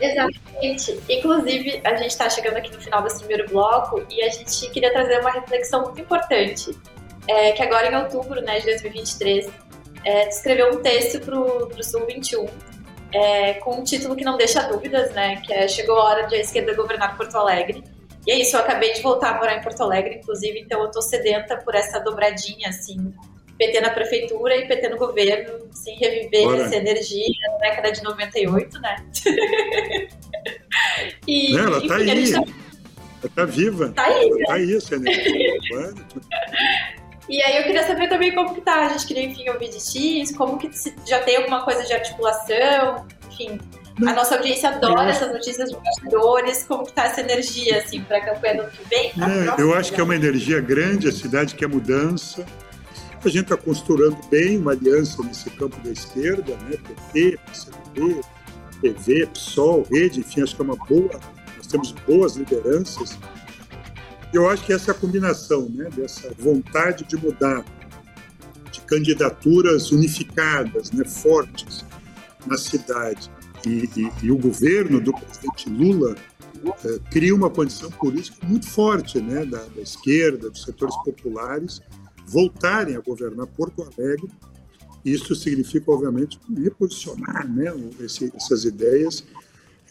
Exatamente. 0.00 1.00
Inclusive, 1.08 1.80
a 1.84 1.96
gente 1.96 2.10
está 2.10 2.28
chegando 2.28 2.56
aqui 2.56 2.74
no 2.74 2.80
final 2.80 3.02
desse 3.02 3.18
primeiro 3.18 3.48
bloco 3.48 4.04
e 4.10 4.22
a 4.22 4.28
gente 4.28 4.70
queria 4.70 4.92
trazer 4.92 5.20
uma 5.20 5.30
reflexão 5.30 5.82
muito 5.82 6.00
importante, 6.00 6.76
é, 7.28 7.52
que 7.52 7.62
agora 7.62 7.90
em 7.90 7.96
outubro 7.96 8.40
né, 8.40 8.60
de 8.60 8.66
2023, 8.66 9.48
é, 10.04 10.28
escreveu 10.28 10.72
um 10.72 10.82
texto 10.82 11.20
para 11.20 11.38
o 11.38 11.84
Sul 11.84 12.06
21, 12.06 12.46
é, 13.12 13.54
com 13.54 13.80
um 13.80 13.84
título 13.84 14.16
que 14.16 14.24
não 14.24 14.36
deixa 14.36 14.62
dúvidas, 14.62 15.12
né, 15.12 15.36
que 15.36 15.52
é 15.52 15.68
Chegou 15.68 15.98
a 15.98 16.04
hora 16.04 16.26
de 16.26 16.36
a 16.36 16.40
esquerda 16.40 16.74
governar 16.74 17.16
Porto 17.16 17.36
Alegre. 17.36 17.84
E 18.26 18.32
é 18.32 18.38
isso, 18.38 18.54
eu 18.54 18.60
acabei 18.60 18.92
de 18.92 19.00
voltar 19.00 19.34
a 19.34 19.38
morar 19.38 19.56
em 19.56 19.62
Porto 19.62 19.82
Alegre, 19.82 20.16
inclusive, 20.16 20.60
então 20.60 20.82
eu 20.82 20.90
tô 20.90 21.00
sedenta 21.00 21.56
por 21.56 21.74
essa 21.74 21.98
dobradinha, 22.00 22.68
assim, 22.68 23.14
PT 23.60 23.78
na 23.82 23.90
prefeitura 23.90 24.56
e 24.56 24.66
PT 24.66 24.88
no 24.88 24.96
governo, 24.96 25.68
sem 25.70 25.94
reviver 25.98 26.44
Bora. 26.44 26.62
essa 26.62 26.76
energia 26.76 27.34
na 27.52 27.58
década 27.58 27.92
de 27.92 28.02
98, 28.02 28.80
né? 28.80 28.96
e, 31.28 31.54
Ela 31.54 31.76
enfim, 31.76 31.88
tá 31.88 31.96
aí. 31.96 32.32
Tá... 32.32 32.38
Ela 32.38 33.32
tá 33.36 33.44
viva. 33.44 33.88
Tá 33.90 34.04
aí. 34.04 34.30
Né? 34.30 34.44
Tá 34.46 34.54
aí 34.54 34.74
essa 34.74 34.94
energia. 34.94 35.94
E 37.28 37.42
aí 37.42 37.58
eu 37.58 37.64
queria 37.64 37.86
saber 37.86 38.08
também 38.08 38.34
como 38.34 38.54
que 38.54 38.62
tá. 38.62 38.86
A 38.86 38.88
gente 38.88 39.06
queria, 39.06 39.24
enfim, 39.24 39.46
ouvir 39.50 39.68
de 39.68 39.78
X, 39.78 40.34
como 40.34 40.56
que 40.56 40.70
já 41.06 41.20
tem 41.20 41.36
alguma 41.36 41.62
coisa 41.62 41.84
de 41.84 41.92
articulação, 41.92 43.06
enfim. 43.30 43.60
A 44.06 44.14
nossa 44.14 44.36
audiência 44.36 44.70
adora 44.70 45.10
essas 45.10 45.30
notícias 45.30 45.68
de 45.68 45.76
bastidores, 45.76 46.64
como 46.64 46.86
que 46.86 46.94
tá 46.94 47.04
essa 47.04 47.20
energia, 47.20 47.76
assim, 47.76 48.00
para 48.00 48.16
a 48.16 48.24
campanha 48.24 48.54
do 48.54 48.62
ano 48.62 48.70
que 48.70 48.88
vem? 48.88 49.10
É, 49.10 49.60
eu 49.60 49.74
acho 49.74 49.92
que 49.92 50.00
é 50.00 50.04
uma 50.04 50.16
energia 50.16 50.62
grande, 50.62 51.06
a 51.08 51.12
cidade 51.12 51.54
quer 51.54 51.68
mudança, 51.68 52.46
a 53.28 53.30
gente 53.30 53.42
está 53.42 53.56
costurando 53.56 54.16
bem 54.30 54.56
uma 54.58 54.72
aliança 54.72 55.22
nesse 55.22 55.50
campo 55.50 55.78
da 55.82 55.90
esquerda, 55.90 56.56
né? 56.56 56.76
PT, 57.12 57.38
PCdoB, 57.46 58.20
PV, 58.80 59.26
PSOL, 59.26 59.86
Rede, 59.90 60.20
enfim, 60.20 60.42
acho 60.42 60.56
que 60.56 60.62
é 60.62 60.64
uma 60.64 60.76
boa, 60.76 61.20
nós 61.56 61.66
temos 61.66 61.92
boas 62.06 62.36
lideranças. 62.36 63.18
Eu 64.32 64.48
acho 64.48 64.64
que 64.64 64.72
essa 64.72 64.92
é 64.92 64.94
combinação, 64.94 65.68
né? 65.68 65.88
Dessa 65.94 66.32
vontade 66.38 67.04
de 67.04 67.16
mudar, 67.16 67.64
de 68.72 68.80
candidaturas 68.82 69.90
unificadas, 69.90 70.90
né? 70.92 71.04
Fortes 71.04 71.84
na 72.46 72.56
cidade. 72.56 73.30
E, 73.66 73.88
e, 73.96 74.12
e 74.22 74.30
o 74.30 74.38
governo 74.38 75.00
do 75.00 75.12
presidente 75.12 75.68
Lula 75.68 76.16
eh, 76.64 76.98
cria 77.10 77.34
uma 77.34 77.50
condição 77.50 77.90
política 77.90 78.46
muito 78.46 78.66
forte, 78.66 79.20
né? 79.20 79.44
Da, 79.44 79.58
da 79.58 79.82
esquerda, 79.82 80.48
dos 80.48 80.62
setores 80.62 80.96
populares, 81.04 81.82
voltarem 82.30 82.96
a 82.96 83.00
governar 83.00 83.46
Porto 83.48 83.82
Alegre. 83.82 84.30
Isso 85.04 85.34
significa, 85.34 85.90
obviamente, 85.90 86.38
reposicionar 86.62 87.50
né, 87.50 87.72
esse, 88.00 88.32
essas 88.36 88.64
ideias 88.64 89.24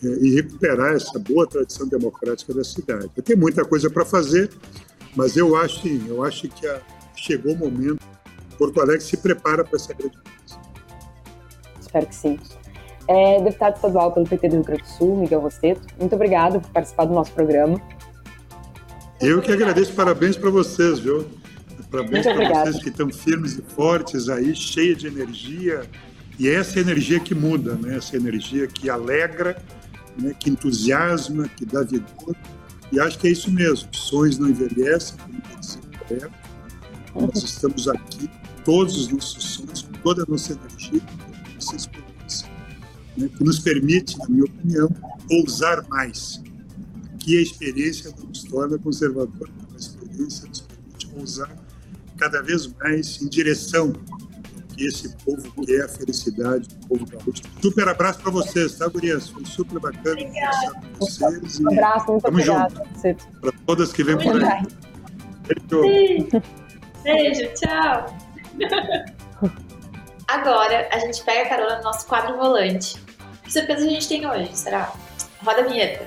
é, 0.04 0.08
e 0.08 0.36
recuperar 0.36 0.94
essa 0.94 1.20
boa 1.20 1.46
tradição 1.46 1.88
democrática 1.88 2.54
da 2.54 2.64
cidade. 2.64 3.10
Tem 3.24 3.36
muita 3.36 3.66
coisa 3.66 3.90
para 3.90 4.06
fazer, 4.06 4.50
mas 5.16 5.36
eu 5.36 5.56
acho, 5.56 5.88
eu 6.08 6.24
acho 6.24 6.48
que 6.48 6.66
a, 6.66 6.82
chegou 7.16 7.54
o 7.54 7.58
momento. 7.58 8.00
Porto 8.58 8.82
Alegre 8.82 9.02
se 9.02 9.18
prepara 9.18 9.64
para 9.64 9.76
essa 9.76 9.94
grande 9.94 10.18
coisa. 10.18 10.62
Espero 11.80 12.06
que 12.06 12.16
sim. 12.16 12.40
É, 13.08 13.42
deputado 13.42 13.76
estadual 13.76 14.12
pelo 14.12 14.28
PT 14.28 14.50
do 14.50 14.56
Rio 14.58 14.64
Grande 14.64 14.84
do 14.84 14.90
Sul, 14.90 15.18
Miguel 15.18 15.40
Rosseto, 15.40 15.82
muito 15.98 16.14
obrigado 16.14 16.62
por 16.62 16.70
participar 16.70 17.06
do 17.06 17.14
nosso 17.14 17.32
programa. 17.32 17.82
Eu 19.20 19.42
que 19.42 19.52
agradeço, 19.52 19.94
parabéns 19.94 20.38
para 20.38 20.52
vocês, 20.52 21.00
viu? 21.00 21.26
Parabéns 21.84 22.26
para 22.26 22.64
vocês 22.64 22.84
que 22.84 22.90
estão 22.90 23.10
firmes 23.10 23.58
e 23.58 23.62
fortes 23.62 24.30
aí, 24.30 24.56
cheia 24.56 24.96
de 24.96 25.08
energia. 25.08 25.84
E 26.38 26.48
é 26.48 26.56
essa 26.56 26.80
energia 26.80 27.20
que 27.20 27.34
muda, 27.34 27.76
né? 27.76 27.98
essa 27.98 28.16
energia 28.16 28.68
que 28.68 28.90
alegra, 28.90 29.62
né? 30.18 30.34
que 30.38 30.50
entusiasma, 30.50 31.48
que 31.50 31.66
dá 31.66 31.84
vigor. 31.84 32.36
E 32.92 33.00
acho 33.00 33.20
que 33.20 33.28
é 33.28 33.32
isso 33.32 33.52
mesmo. 33.52 33.90
Sonhos 33.94 34.38
não 34.38 34.50
envelhecem, 34.50 35.18
como 35.18 35.60
disse 35.60 35.80
Roberto. 36.00 36.34
Nós 37.16 37.44
estamos 37.44 37.88
aqui, 37.88 38.30
todos 38.64 38.98
os 38.98 39.08
nossos 39.10 39.44
sonhos, 39.44 39.82
com 39.82 39.94
toda 40.04 40.24
a 40.24 40.26
nossa 40.28 40.54
energia, 40.54 41.02
com 41.02 41.54
nossa 41.56 41.76
experiência, 41.76 42.48
né? 43.18 43.30
que 43.36 43.44
nos 43.44 43.60
permite, 43.60 44.18
na 44.20 44.28
minha 44.30 44.46
opinião, 44.46 44.90
ousar 45.32 45.86
mais. 45.90 46.42
Que 47.20 47.38
a 47.38 47.42
experiência 47.42 48.14
não 48.18 48.28
nos 48.28 48.44
torna 48.44 48.78
conservador, 48.78 49.50
a 49.74 49.76
experiência 49.76 50.48
nos 50.48 50.62
permite 50.62 51.10
ousar 51.18 51.69
cada 52.20 52.42
vez 52.42 52.68
mais 52.68 53.22
em 53.22 53.30
direção 53.30 53.94
que 54.76 54.86
esse 54.86 55.16
povo 55.18 55.66
quer, 55.66 55.86
a 55.86 55.90
felicidade 55.90 56.68
do 56.68 56.88
povo 56.88 57.06
gaúcho. 57.06 57.44
Super 57.62 57.88
abraço 57.88 58.20
para 58.20 58.32
vocês, 58.32 58.76
tá, 58.76 58.88
Gurias? 58.88 59.30
Foi 59.30 59.46
super 59.46 59.80
bacana 59.80 60.18
conversar 60.18 60.72
com 60.72 61.06
vocês. 61.06 61.60
Um 61.60 61.72
abraço, 61.72 62.12
muito 62.12 62.28
obrigada. 62.28 62.84
Para 63.42 63.52
todas 63.66 63.94
que 63.94 64.04
vêm 64.04 64.18
por 64.18 64.44
aí. 64.44 64.68
Beijo. 65.70 66.30
Beijo, 67.04 67.54
tchau. 67.56 68.18
Agora, 70.28 70.88
a 70.92 71.00
gente 71.00 71.24
pega 71.24 71.42
a 71.42 71.50
carona 71.50 71.78
no 71.78 71.84
nosso 71.84 72.06
quadro 72.06 72.38
volante. 72.38 73.02
Que 73.44 73.52
surpresa 73.52 73.86
a 73.86 73.90
gente 73.90 74.08
tem 74.08 74.30
hoje, 74.30 74.56
será? 74.56 74.94
Roda 75.44 75.62
a 75.62 75.64
vinheta. 75.64 76.06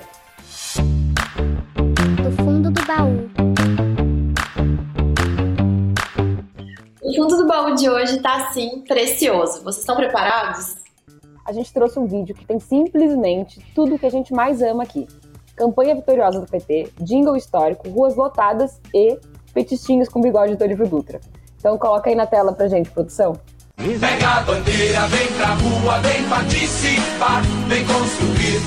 Do 0.75 2.31
fundo 2.43 2.71
do 2.71 2.85
baú. 2.85 3.22
O 7.03 7.13
fundo 7.13 7.35
do 7.35 7.45
baú 7.45 7.75
de 7.75 7.89
hoje 7.89 8.21
tá 8.21 8.47
assim, 8.47 8.79
precioso. 8.87 9.61
Vocês 9.61 9.79
estão 9.79 9.93
preparados? 9.93 10.77
A 11.45 11.51
gente 11.51 11.73
trouxe 11.73 11.99
um 11.99 12.07
vídeo 12.07 12.33
que 12.33 12.45
tem 12.45 12.61
simplesmente 12.61 13.59
tudo 13.75 13.95
o 13.95 13.99
que 13.99 14.05
a 14.05 14.09
gente 14.09 14.33
mais 14.33 14.61
ama 14.61 14.83
aqui. 14.83 15.05
Campanha 15.53 15.95
vitoriosa 15.95 16.39
do 16.39 16.47
PT, 16.47 16.93
jingle 17.01 17.35
histórico, 17.35 17.89
ruas 17.89 18.15
lotadas 18.15 18.79
e 18.93 19.19
petistinhos 19.53 20.07
com 20.07 20.21
bigode 20.21 20.55
do 20.55 20.63
Olívio 20.63 20.87
Dutra. 20.87 21.19
Então 21.59 21.77
coloca 21.77 22.09
aí 22.09 22.15
na 22.15 22.25
tela 22.25 22.53
pra 22.53 22.69
gente, 22.69 22.89
produção. 22.89 23.37
Pega 23.75 24.29
a 24.29 24.41
bandeira, 24.43 25.05
vem 25.07 25.27
pra 25.33 25.55
rua, 25.55 25.99
vem 25.99 26.23
participar, 26.29 27.41
vem 27.67 27.85
construir 27.85 28.61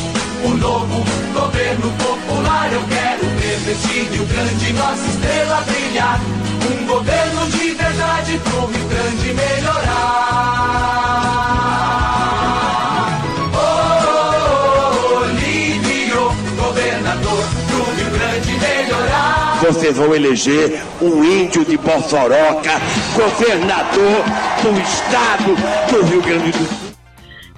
um 0.44 0.57
novo 0.59 1.05
governo 1.33 1.90
popular. 1.96 2.70
Eu 2.70 2.83
quero 2.87 3.25
ver 3.40 3.61
neste 3.66 4.01
Rio 4.14 4.27
Grande 4.27 4.72
nossa 4.75 5.07
estrela 5.09 5.62
brilhar. 5.62 6.20
Um 6.66 6.87
governo 6.87 7.46
de 7.51 7.75
verdade 8.26 8.38
pro 8.40 8.66
Rio 8.66 8.88
Grande 8.88 9.32
melhorar. 9.34 9.86
Oh, 13.54 15.20
Olívio, 15.22 16.34
governador 16.56 17.44
pro 17.68 17.84
Rio 17.94 18.10
Grande 18.10 18.52
melhorar. 18.58 19.60
Vocês 19.62 19.96
vão 19.96 20.14
eleger 20.14 20.82
um 21.00 21.24
índio 21.24 21.64
de 21.64 21.78
Bossoroca, 21.78 22.80
governador 23.14 24.24
do 24.62 24.80
estado 24.80 25.54
do 25.90 26.02
Rio 26.06 26.22
Grande 26.22 26.52
do 26.52 26.58
Sul. 26.58 26.86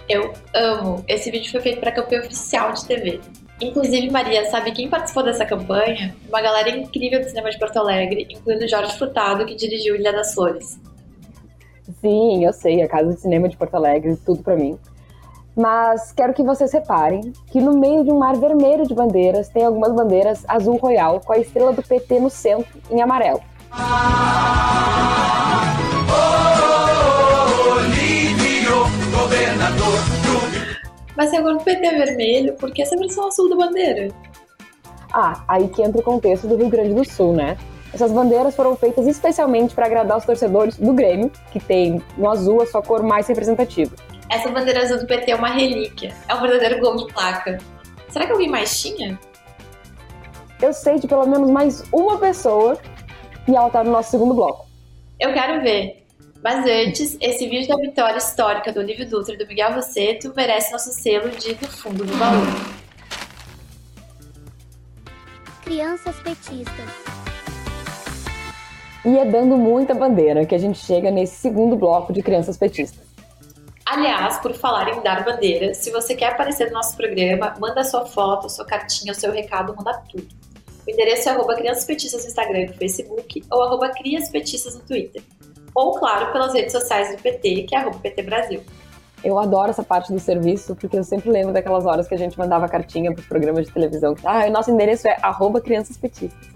Eu 0.08 0.32
amo. 0.54 1.04
Esse 1.06 1.30
vídeo 1.30 1.50
foi 1.50 1.60
feito 1.60 1.80
para 1.80 1.92
campanha 1.92 2.22
oficial 2.22 2.72
de 2.72 2.84
TV. 2.86 3.20
Inclusive, 3.60 4.10
Maria, 4.10 4.48
sabe 4.50 4.72
quem 4.72 4.88
participou 4.88 5.24
dessa 5.24 5.44
campanha? 5.44 6.14
Uma 6.28 6.40
galera 6.40 6.70
incrível 6.70 7.20
do 7.20 7.28
cinema 7.28 7.50
de 7.50 7.58
Porto 7.58 7.76
Alegre, 7.78 8.26
incluindo 8.30 8.68
Jorge 8.68 8.96
Furtado, 8.96 9.44
que 9.44 9.54
dirigiu 9.56 9.96
Ilha 9.96 10.12
das 10.12 10.32
Flores. 10.32 10.78
Sim, 12.00 12.44
eu 12.44 12.52
sei, 12.52 12.82
a 12.82 12.88
Casa 12.88 13.14
de 13.14 13.20
Cinema 13.20 13.48
de 13.48 13.56
Porto 13.56 13.74
Alegre, 13.74 14.16
tudo 14.24 14.42
pra 14.42 14.54
mim. 14.54 14.78
Mas 15.56 16.12
quero 16.12 16.32
que 16.32 16.42
vocês 16.44 16.72
reparem 16.72 17.32
que 17.50 17.60
no 17.60 17.76
meio 17.76 18.04
de 18.04 18.12
um 18.12 18.18
mar 18.18 18.36
vermelho 18.36 18.86
de 18.86 18.94
bandeiras 18.94 19.48
tem 19.48 19.64
algumas 19.64 19.92
bandeiras 19.92 20.44
azul 20.46 20.76
royal 20.76 21.20
com 21.20 21.32
a 21.32 21.38
estrela 21.38 21.72
do 21.72 21.82
PT 21.82 22.20
no 22.20 22.30
centro 22.30 22.80
em 22.88 23.02
amarelo. 23.02 23.40
Oh, 23.72 25.27
Rio 31.18 31.24
Mas 31.24 31.30
se 31.30 31.36
agora 31.36 31.56
o 31.56 31.62
PT 31.62 31.84
é 31.84 31.98
vermelho, 31.98 32.54
por 32.54 32.72
que 32.72 32.80
essa 32.80 32.96
versão 32.96 33.26
azul 33.26 33.50
da 33.50 33.56
bandeira? 33.56 34.08
Ah, 35.12 35.42
aí 35.48 35.66
que 35.68 35.82
entra 35.82 36.00
o 36.00 36.04
contexto 36.04 36.46
do 36.46 36.56
Rio 36.56 36.68
Grande 36.68 36.94
do 36.94 37.04
Sul, 37.04 37.34
né? 37.34 37.58
Essas 37.92 38.12
bandeiras 38.12 38.54
foram 38.54 38.76
feitas 38.76 39.06
especialmente 39.06 39.74
para 39.74 39.86
agradar 39.86 40.18
os 40.18 40.24
torcedores 40.24 40.76
do 40.76 40.92
Grêmio, 40.92 41.32
que 41.50 41.58
tem 41.58 42.00
no 42.16 42.30
azul 42.30 42.62
a 42.62 42.66
sua 42.66 42.82
cor 42.82 43.02
mais 43.02 43.26
representativa. 43.26 43.94
Essa 44.30 44.50
bandeira 44.50 44.82
azul 44.82 44.98
do 44.98 45.06
PT 45.06 45.32
é 45.32 45.34
uma 45.34 45.48
relíquia. 45.48 46.14
É 46.28 46.34
um 46.34 46.40
verdadeiro 46.40 46.80
gol 46.80 46.96
de 46.96 47.12
placa. 47.12 47.58
Será 48.10 48.26
que 48.26 48.32
alguém 48.32 48.48
mais 48.48 48.80
tinha? 48.80 49.18
Eu 50.60 50.72
sei 50.72 50.98
de 50.98 51.08
pelo 51.08 51.26
menos 51.26 51.50
mais 51.50 51.82
uma 51.92 52.18
pessoa 52.18 52.78
e 53.48 53.56
ela 53.56 53.70
tá 53.70 53.82
no 53.82 53.90
nosso 53.90 54.10
segundo 54.10 54.34
bloco. 54.34 54.66
Eu 55.18 55.32
quero 55.32 55.62
ver. 55.62 56.06
Mas 56.42 56.64
antes, 56.64 57.16
esse 57.20 57.48
vídeo 57.48 57.68
da 57.68 57.76
vitória 57.76 58.18
histórica 58.18 58.72
do 58.72 58.78
Olívio 58.78 59.08
Dutra 59.08 59.34
e 59.34 59.36
do 59.36 59.46
Miguel 59.46 59.74
Rosseto 59.74 60.32
merece 60.36 60.70
nosso 60.70 60.92
selo 60.92 61.30
de 61.30 61.54
do 61.54 61.66
fundo 61.66 62.04
do 62.04 62.16
baú. 62.16 62.42
Crianças 65.64 66.14
petistas. 66.20 66.90
E 69.04 69.18
é 69.18 69.24
dando 69.24 69.56
muita 69.56 69.94
bandeira 69.94 70.46
que 70.46 70.54
a 70.54 70.58
gente 70.58 70.78
chega 70.78 71.10
nesse 71.10 71.36
segundo 71.36 71.76
bloco 71.76 72.12
de 72.12 72.22
crianças 72.22 72.56
petistas. 72.56 73.08
Aliás, 73.84 74.38
por 74.38 74.54
falar 74.54 74.88
em 74.90 75.02
dar 75.02 75.24
bandeira, 75.24 75.74
se 75.74 75.90
você 75.90 76.14
quer 76.14 76.32
aparecer 76.32 76.66
no 76.66 76.74
nosso 76.74 76.96
programa, 76.96 77.54
manda 77.58 77.82
sua 77.82 78.06
foto, 78.06 78.48
sua 78.48 78.64
cartinha, 78.64 79.12
o 79.12 79.14
seu 79.14 79.32
recado, 79.32 79.74
manda 79.74 80.02
tudo. 80.10 80.28
O 80.86 80.90
endereço 80.90 81.28
é 81.28 81.32
arroba 81.32 81.56
Crianças 81.56 81.84
Petistas 81.84 82.22
no 82.22 82.28
Instagram 82.28 82.60
e 82.60 82.66
no 82.66 82.74
Facebook, 82.74 83.42
ou 83.50 83.62
arroba 83.62 83.88
Crias 83.90 84.28
Petistas 84.28 84.74
no 84.74 84.82
Twitter. 84.82 85.22
Ou, 85.78 85.92
claro, 85.92 86.32
pelas 86.32 86.52
redes 86.54 86.72
sociais 86.72 87.14
do 87.14 87.22
PT, 87.22 87.62
que 87.68 87.76
é 87.76 87.78
arroba 87.78 88.00
PT 88.00 88.22
Brasil. 88.24 88.60
Eu 89.22 89.38
adoro 89.38 89.70
essa 89.70 89.84
parte 89.84 90.12
do 90.12 90.18
serviço, 90.18 90.74
porque 90.74 90.98
eu 90.98 91.04
sempre 91.04 91.30
lembro 91.30 91.52
daquelas 91.52 91.86
horas 91.86 92.08
que 92.08 92.14
a 92.16 92.18
gente 92.18 92.36
mandava 92.36 92.68
cartinha 92.68 93.12
para 93.12 93.20
os 93.20 93.28
programas 93.28 93.64
de 93.64 93.72
televisão. 93.72 94.16
Ah, 94.24 94.44
o 94.48 94.50
nosso 94.50 94.72
endereço 94.72 95.06
é 95.06 95.16
arroba 95.22 95.60
Crianças 95.60 95.96
Petistas. 95.96 96.48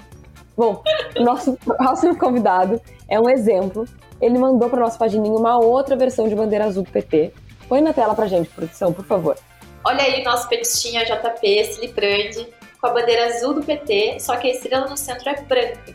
Bom, 0.56 0.82
o 1.16 1.22
nosso 1.22 1.56
próximo 1.64 2.18
convidado 2.18 2.82
é 3.08 3.20
um 3.20 3.30
exemplo. 3.30 3.86
Ele 4.20 4.36
mandou 4.40 4.68
para 4.68 4.80
nossa 4.80 4.98
pagininha 4.98 5.38
uma 5.38 5.56
outra 5.56 5.94
versão 5.94 6.28
de 6.28 6.34
bandeira 6.34 6.64
azul 6.64 6.82
do 6.82 6.90
PT. 6.90 7.32
Põe 7.68 7.80
na 7.80 7.92
tela 7.92 8.16
pra 8.16 8.26
gente, 8.26 8.48
produção, 8.48 8.92
por 8.92 9.04
favor. 9.04 9.36
Olha 9.84 10.02
aí 10.02 10.24
nosso 10.24 10.48
petistinha 10.48 11.04
JP, 11.04 11.64
Siliprande, 11.66 12.48
com 12.80 12.88
a 12.88 12.90
bandeira 12.90 13.26
azul 13.26 13.54
do 13.54 13.62
PT, 13.62 14.18
só 14.18 14.36
que 14.36 14.48
a 14.48 14.50
estrela 14.50 14.88
no 14.88 14.96
centro 14.96 15.28
é 15.28 15.40
branca. 15.42 15.94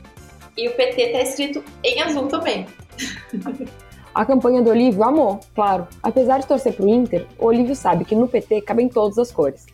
E 0.56 0.70
o 0.70 0.72
PT 0.76 1.10
tá 1.10 1.20
escrito 1.20 1.62
em 1.84 2.02
azul 2.02 2.30
também. 2.30 2.66
A 4.14 4.26
campanha 4.26 4.62
do 4.62 4.72
Olívio 4.72 5.04
amou, 5.04 5.40
claro. 5.54 5.88
Apesar 6.02 6.40
de 6.40 6.48
torcer 6.48 6.74
pro 6.74 6.88
Inter, 6.88 7.28
o 7.38 7.46
Olívio 7.46 7.76
sabe 7.76 8.04
que 8.04 8.16
no 8.16 8.28
PT 8.28 8.62
cabem 8.62 8.90
todas 8.90 9.18
as 9.18 9.32
cores. 9.32 9.66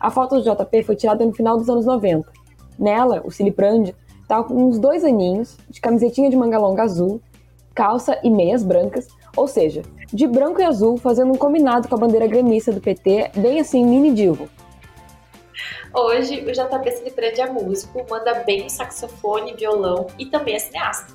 A 0.00 0.10
foto 0.10 0.40
do 0.40 0.42
JP 0.42 0.82
foi 0.82 0.96
tirada 0.96 1.24
no 1.24 1.34
final 1.34 1.56
dos 1.56 1.68
anos 1.68 1.84
90. 1.84 2.30
Nela, 2.78 3.22
o 3.24 3.30
Siliprande 3.30 3.94
tá 4.26 4.42
com 4.42 4.68
uns 4.68 4.78
dois 4.78 5.04
aninhos, 5.04 5.56
de 5.68 5.80
camisetinha 5.80 6.30
de 6.30 6.36
manga 6.36 6.58
longa 6.58 6.82
azul, 6.82 7.20
calça 7.74 8.18
e 8.22 8.30
meias 8.30 8.62
brancas, 8.62 9.08
ou 9.36 9.46
seja, 9.46 9.82
de 10.12 10.26
branco 10.26 10.60
e 10.60 10.64
azul, 10.64 10.96
fazendo 10.96 11.32
um 11.32 11.36
combinado 11.36 11.88
com 11.88 11.94
a 11.94 11.98
bandeira 11.98 12.26
gremista 12.26 12.72
do 12.72 12.80
PT, 12.80 13.32
bem 13.36 13.60
assim, 13.60 13.84
mini 13.84 14.12
divo. 14.12 14.48
Hoje, 15.92 16.40
o 16.40 16.52
JP 16.52 16.90
Siliprande 16.90 17.40
é 17.40 17.50
músico, 17.50 18.04
manda 18.08 18.34
bem 18.44 18.68
saxofone, 18.68 19.54
violão 19.54 20.06
e 20.18 20.26
também 20.26 20.54
é 20.54 20.58
cineasta. 20.58 21.12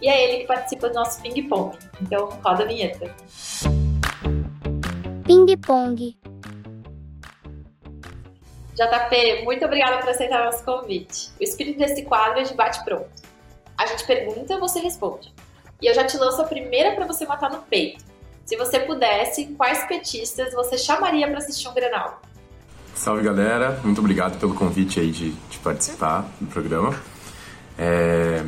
E 0.00 0.08
é 0.08 0.24
ele 0.24 0.40
que 0.42 0.46
participa 0.46 0.88
do 0.88 0.94
nosso 0.94 1.20
ping-pong. 1.22 1.76
Então, 2.00 2.28
roda 2.44 2.64
a 2.64 2.66
vinheta. 2.66 3.14
Ping 5.24 5.56
pong. 5.58 6.16
JP, 8.74 9.44
muito 9.44 9.64
obrigada 9.64 9.98
por 9.98 10.10
aceitar 10.10 10.44
nosso 10.44 10.62
convite. 10.64 11.30
O 11.40 11.42
espírito 11.42 11.78
desse 11.78 12.02
quadro 12.02 12.40
é 12.40 12.42
de 12.42 12.54
bate-pronto. 12.54 13.08
A 13.78 13.86
gente 13.86 14.04
pergunta, 14.06 14.58
você 14.58 14.80
responde. 14.80 15.32
E 15.80 15.86
eu 15.86 15.94
já 15.94 16.04
te 16.04 16.16
lanço 16.16 16.40
a 16.42 16.44
primeira 16.44 16.94
para 16.94 17.06
você 17.06 17.26
matar 17.26 17.50
no 17.50 17.62
peito. 17.62 18.04
Se 18.44 18.56
você 18.56 18.80
pudesse, 18.80 19.46
quais 19.56 19.86
petistas 19.86 20.54
você 20.54 20.78
chamaria 20.78 21.26
para 21.26 21.38
assistir 21.38 21.68
um 21.68 21.74
Grenal? 21.74 22.20
Salve 22.94 23.22
galera, 23.22 23.80
muito 23.84 23.98
obrigado 23.98 24.38
pelo 24.38 24.54
convite 24.54 25.00
aí 25.00 25.10
de, 25.10 25.32
de 25.32 25.58
participar 25.58 26.24
do 26.40 26.46
programa. 26.46 26.98
É, 27.78 28.42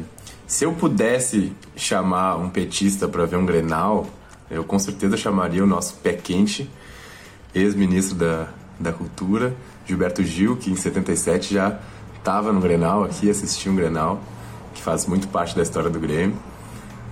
se 0.48 0.64
eu 0.64 0.72
pudesse 0.72 1.52
chamar 1.76 2.36
um 2.36 2.48
petista 2.48 3.06
para 3.06 3.26
ver 3.26 3.36
um 3.36 3.44
Grenal, 3.44 4.06
eu 4.50 4.64
com 4.64 4.78
certeza 4.78 5.14
chamaria 5.14 5.62
o 5.62 5.66
nosso 5.66 5.96
pé 5.96 6.14
quente, 6.14 6.68
ex-ministro 7.54 8.16
da, 8.16 8.48
da 8.80 8.90
Cultura, 8.90 9.54
Gilberto 9.86 10.24
Gil, 10.24 10.56
que 10.56 10.70
em 10.70 10.74
77 10.74 11.52
já 11.52 11.78
estava 12.16 12.50
no 12.50 12.60
Grenal 12.60 13.04
aqui, 13.04 13.28
assistia 13.28 13.70
um 13.70 13.76
Grenal, 13.76 14.22
que 14.72 14.80
faz 14.80 15.04
muito 15.04 15.28
parte 15.28 15.54
da 15.54 15.62
história 15.62 15.90
do 15.90 16.00
Grêmio. 16.00 16.38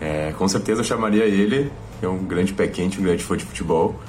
É, 0.00 0.32
com 0.38 0.48
certeza 0.48 0.80
eu 0.80 0.84
chamaria 0.84 1.26
ele, 1.26 1.70
que 2.00 2.06
é 2.06 2.08
um 2.08 2.24
grande 2.24 2.54
pé 2.54 2.66
quente, 2.66 2.98
um 2.98 3.02
grande 3.02 3.22
fã 3.22 3.36
de 3.36 3.44
futebol. 3.44 4.00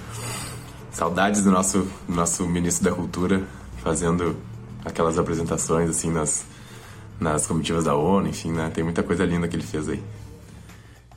Saudades 0.89 1.43
do 1.43 1.51
nosso, 1.51 1.85
nosso 2.07 2.47
ministro 2.47 2.89
da 2.89 2.95
Cultura, 2.95 3.43
fazendo 3.83 4.37
aquelas 4.85 5.19
apresentações 5.19 5.89
assim 5.89 6.09
nas, 6.09 6.45
nas 7.19 7.47
comitivas 7.47 7.85
da 7.85 7.95
ONU, 7.95 8.27
enfim, 8.27 8.51
né? 8.51 8.71
Tem 8.73 8.83
muita 8.83 9.03
coisa 9.03 9.25
linda 9.25 9.47
que 9.47 9.55
ele 9.55 9.63
fez 9.63 9.89
aí. 9.89 10.03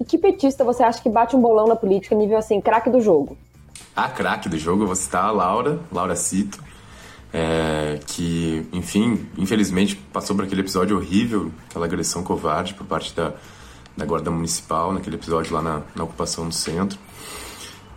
E 0.00 0.04
que 0.04 0.16
petista 0.16 0.64
você 0.64 0.82
acha 0.82 1.02
que 1.02 1.10
bate 1.10 1.36
um 1.36 1.40
bolão 1.40 1.66
na 1.66 1.76
política 1.76 2.14
nível 2.14 2.38
assim, 2.38 2.60
craque 2.60 2.88
do 2.88 3.00
jogo? 3.00 3.36
A 3.94 4.08
craque 4.08 4.48
do 4.48 4.56
jogo, 4.56 4.82
eu 4.82 4.86
vou 4.86 4.96
citar 4.96 5.24
a 5.24 5.30
Laura, 5.30 5.78
Laura 5.92 6.16
Cito, 6.16 6.62
é, 7.32 8.00
que, 8.06 8.66
enfim, 8.72 9.26
infelizmente 9.36 9.96
passou 9.96 10.34
por 10.34 10.44
aquele 10.44 10.62
episódio 10.62 10.96
horrível, 10.96 11.52
aquela 11.68 11.84
agressão 11.84 12.22
covarde 12.22 12.72
por 12.74 12.86
parte 12.86 13.14
da, 13.14 13.34
da 13.96 14.06
Guarda 14.06 14.30
Municipal, 14.30 14.92
naquele 14.92 15.16
episódio 15.16 15.54
lá 15.54 15.60
na, 15.60 15.82
na 15.94 16.04
ocupação 16.04 16.48
do 16.48 16.54
centro. 16.54 16.98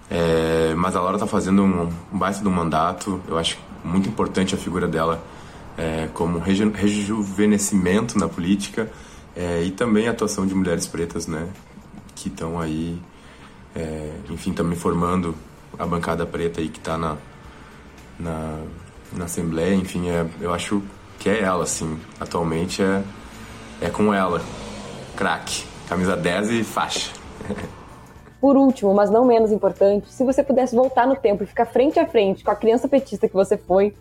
É, 0.10 0.74
mas 0.76 0.96
a 0.96 1.00
Laura 1.00 1.16
está 1.16 1.26
fazendo 1.26 1.64
um, 1.64 1.90
um 2.12 2.18
baita 2.18 2.42
do 2.42 2.52
mandato, 2.52 3.22
eu 3.28 3.38
acho 3.38 3.58
muito 3.84 4.10
importante 4.10 4.54
a 4.54 4.58
figura 4.58 4.88
dela 4.88 5.24
é, 5.78 6.08
como 6.14 6.40
reju 6.40 6.72
rejuvenescimento 6.72 8.18
na 8.18 8.28
política 8.28 8.90
é, 9.36 9.64
e 9.64 9.72
também 9.72 10.08
a 10.08 10.12
atuação 10.12 10.46
de 10.46 10.54
mulheres 10.54 10.88
pretas, 10.88 11.28
né, 11.28 11.48
que 12.16 12.30
estão 12.30 12.60
aí, 12.60 13.00
é, 13.76 14.12
enfim, 14.30 14.54
também 14.54 14.78
formando 14.78 15.36
a 15.78 15.86
bancada 15.86 16.26
preta 16.26 16.62
aí 16.62 16.70
que 16.70 16.78
está 16.78 16.98
na, 16.98 17.18
na, 18.20 18.60
na 19.12 19.26
Assembleia, 19.26 19.74
enfim, 19.74 20.10
é, 20.10 20.26
eu 20.40 20.54
acho 20.54 20.84
que 21.20 21.30
é 21.30 21.42
ela, 21.42 21.64
assim, 21.64 22.00
atualmente 22.20 22.82
é, 22.82 23.04
é 23.82 23.90
com 23.90 24.14
ela, 24.14 24.42
craque, 25.16 25.66
camisa 25.88 26.16
10 26.16 26.50
e 26.52 26.64
faixa. 26.64 27.12
Por 28.40 28.58
último, 28.58 28.94
mas 28.94 29.10
não 29.10 29.24
menos 29.24 29.54
importante, 29.54 30.12
se 30.12 30.22
você 30.26 30.44
pudesse 30.44 30.76
voltar 30.76 31.08
no 31.08 31.16
tempo 31.16 31.44
e 31.44 31.48
ficar 31.48 31.66
frente 31.66 31.98
a 31.98 32.06
frente 32.06 32.44
com 32.44 32.52
a 32.52 32.56
criança 32.56 32.90
petista 32.90 33.26
que 33.26 33.34
você 33.34 33.56
foi, 33.56 33.96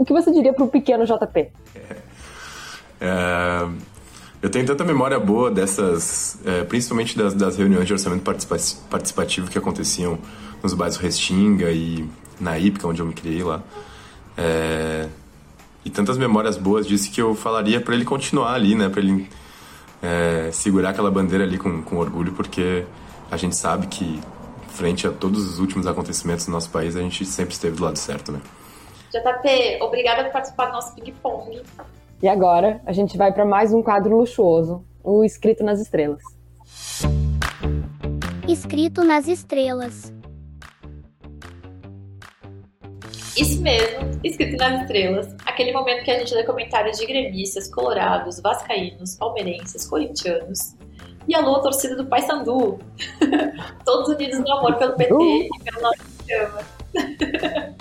o 0.00 0.04
que 0.06 0.14
você 0.14 0.32
diria 0.32 0.54
para 0.54 0.64
o 0.64 0.68
pequeno 0.68 1.04
JP? 1.04 1.50
É, 3.02 3.68
eu 4.40 4.48
tenho 4.48 4.64
tanta 4.64 4.82
memória 4.82 5.20
boa 5.20 5.50
dessas, 5.50 6.38
é, 6.42 6.64
principalmente 6.64 7.18
das, 7.18 7.34
das, 7.34 7.58
reuniões 7.58 7.86
de 7.86 7.92
orçamento 7.92 8.22
participativo 8.88 9.50
que 9.50 9.58
aconteciam 9.58 10.18
nos 10.62 10.72
bairros 10.72 10.96
Restinga 10.96 11.70
e 11.70 12.08
na 12.40 12.58
IPCA, 12.58 12.88
onde 12.88 13.02
eu 13.02 13.06
me 13.06 13.12
criei 13.12 13.42
lá. 13.42 13.62
É, 14.38 15.06
e 15.84 15.90
tantas 15.90 16.16
memórias 16.16 16.56
boas 16.56 16.86
disso 16.86 17.10
que 17.10 17.20
eu 17.20 17.34
falaria 17.34 17.78
para 17.78 17.94
ele 17.94 18.06
continuar 18.06 18.54
ali, 18.54 18.74
né? 18.74 18.88
Para 18.88 19.02
ele 19.02 19.28
é, 20.02 20.48
segurar 20.50 20.90
aquela 20.90 21.10
bandeira 21.10 21.44
ali 21.44 21.58
com, 21.58 21.82
com 21.82 21.98
orgulho, 21.98 22.32
porque 22.32 22.86
a 23.30 23.36
gente 23.36 23.54
sabe 23.54 23.86
que, 23.86 24.18
frente 24.68 25.06
a 25.06 25.10
todos 25.10 25.46
os 25.46 25.58
últimos 25.58 25.86
acontecimentos 25.86 26.46
do 26.46 26.52
nosso 26.52 26.70
país, 26.70 26.96
a 26.96 27.00
gente 27.02 27.26
sempre 27.26 27.52
esteve 27.52 27.76
do 27.76 27.84
lado 27.84 27.98
certo, 27.98 28.32
né? 28.32 28.40
JP, 29.10 29.82
obrigada 29.82 30.24
por 30.24 30.32
participar 30.32 30.66
do 30.66 30.72
nosso 30.72 30.94
Ping 30.94 31.12
Pong. 31.20 31.62
E 32.22 32.28
agora, 32.28 32.80
a 32.86 32.92
gente 32.92 33.16
vai 33.16 33.32
para 33.32 33.44
mais 33.44 33.72
um 33.72 33.82
quadro 33.82 34.16
luxuoso, 34.16 34.84
o 35.02 35.24
Escrito 35.24 35.64
nas 35.64 35.80
Estrelas. 35.80 36.22
Escrito 38.46 39.02
nas 39.02 39.26
Estrelas. 39.26 40.12
Isso 43.36 43.62
mesmo, 43.62 44.20
escrito 44.22 44.56
nas 44.56 44.82
estrelas. 44.82 45.34
Aquele 45.46 45.72
momento 45.72 46.04
que 46.04 46.10
a 46.10 46.18
gente 46.18 46.34
lê 46.34 46.44
comentários 46.44 46.98
de 46.98 47.06
gremistas, 47.06 47.72
colorados, 47.72 48.40
vascaínos, 48.40 49.16
palmeirenses, 49.16 49.88
corintianos. 49.88 50.76
E 51.26 51.34
a 51.34 51.40
lua 51.40 51.62
torcida 51.62 51.96
do 51.96 52.06
Paysandu. 52.06 52.78
Todos 53.84 54.08
unidos 54.10 54.40
no 54.40 54.52
amor 54.52 54.76
pelo 54.76 54.94
PT 54.94 55.14
uh. 55.14 55.22
e 55.22 55.48
pelo 55.64 55.80
nosso 55.80 55.98
programa. 56.18 57.76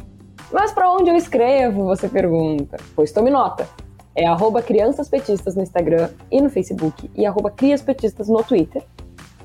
Mas 0.51 0.71
para 0.71 0.91
onde 0.91 1.09
eu 1.09 1.15
escrevo, 1.15 1.85
você 1.85 2.09
pergunta? 2.09 2.77
Pois 2.95 3.11
tome 3.11 3.29
nota. 3.29 3.67
É 4.15 4.25
arroba 4.25 4.61
Crianças 4.61 5.07
Petistas 5.07 5.55
no 5.55 5.61
Instagram 5.61 6.09
e 6.31 6.41
no 6.41 6.49
Facebook 6.49 7.09
e 7.15 7.25
arroba 7.25 7.51
Crias 7.51 7.81
Petistas 7.81 8.27
no 8.27 8.43
Twitter, 8.43 8.83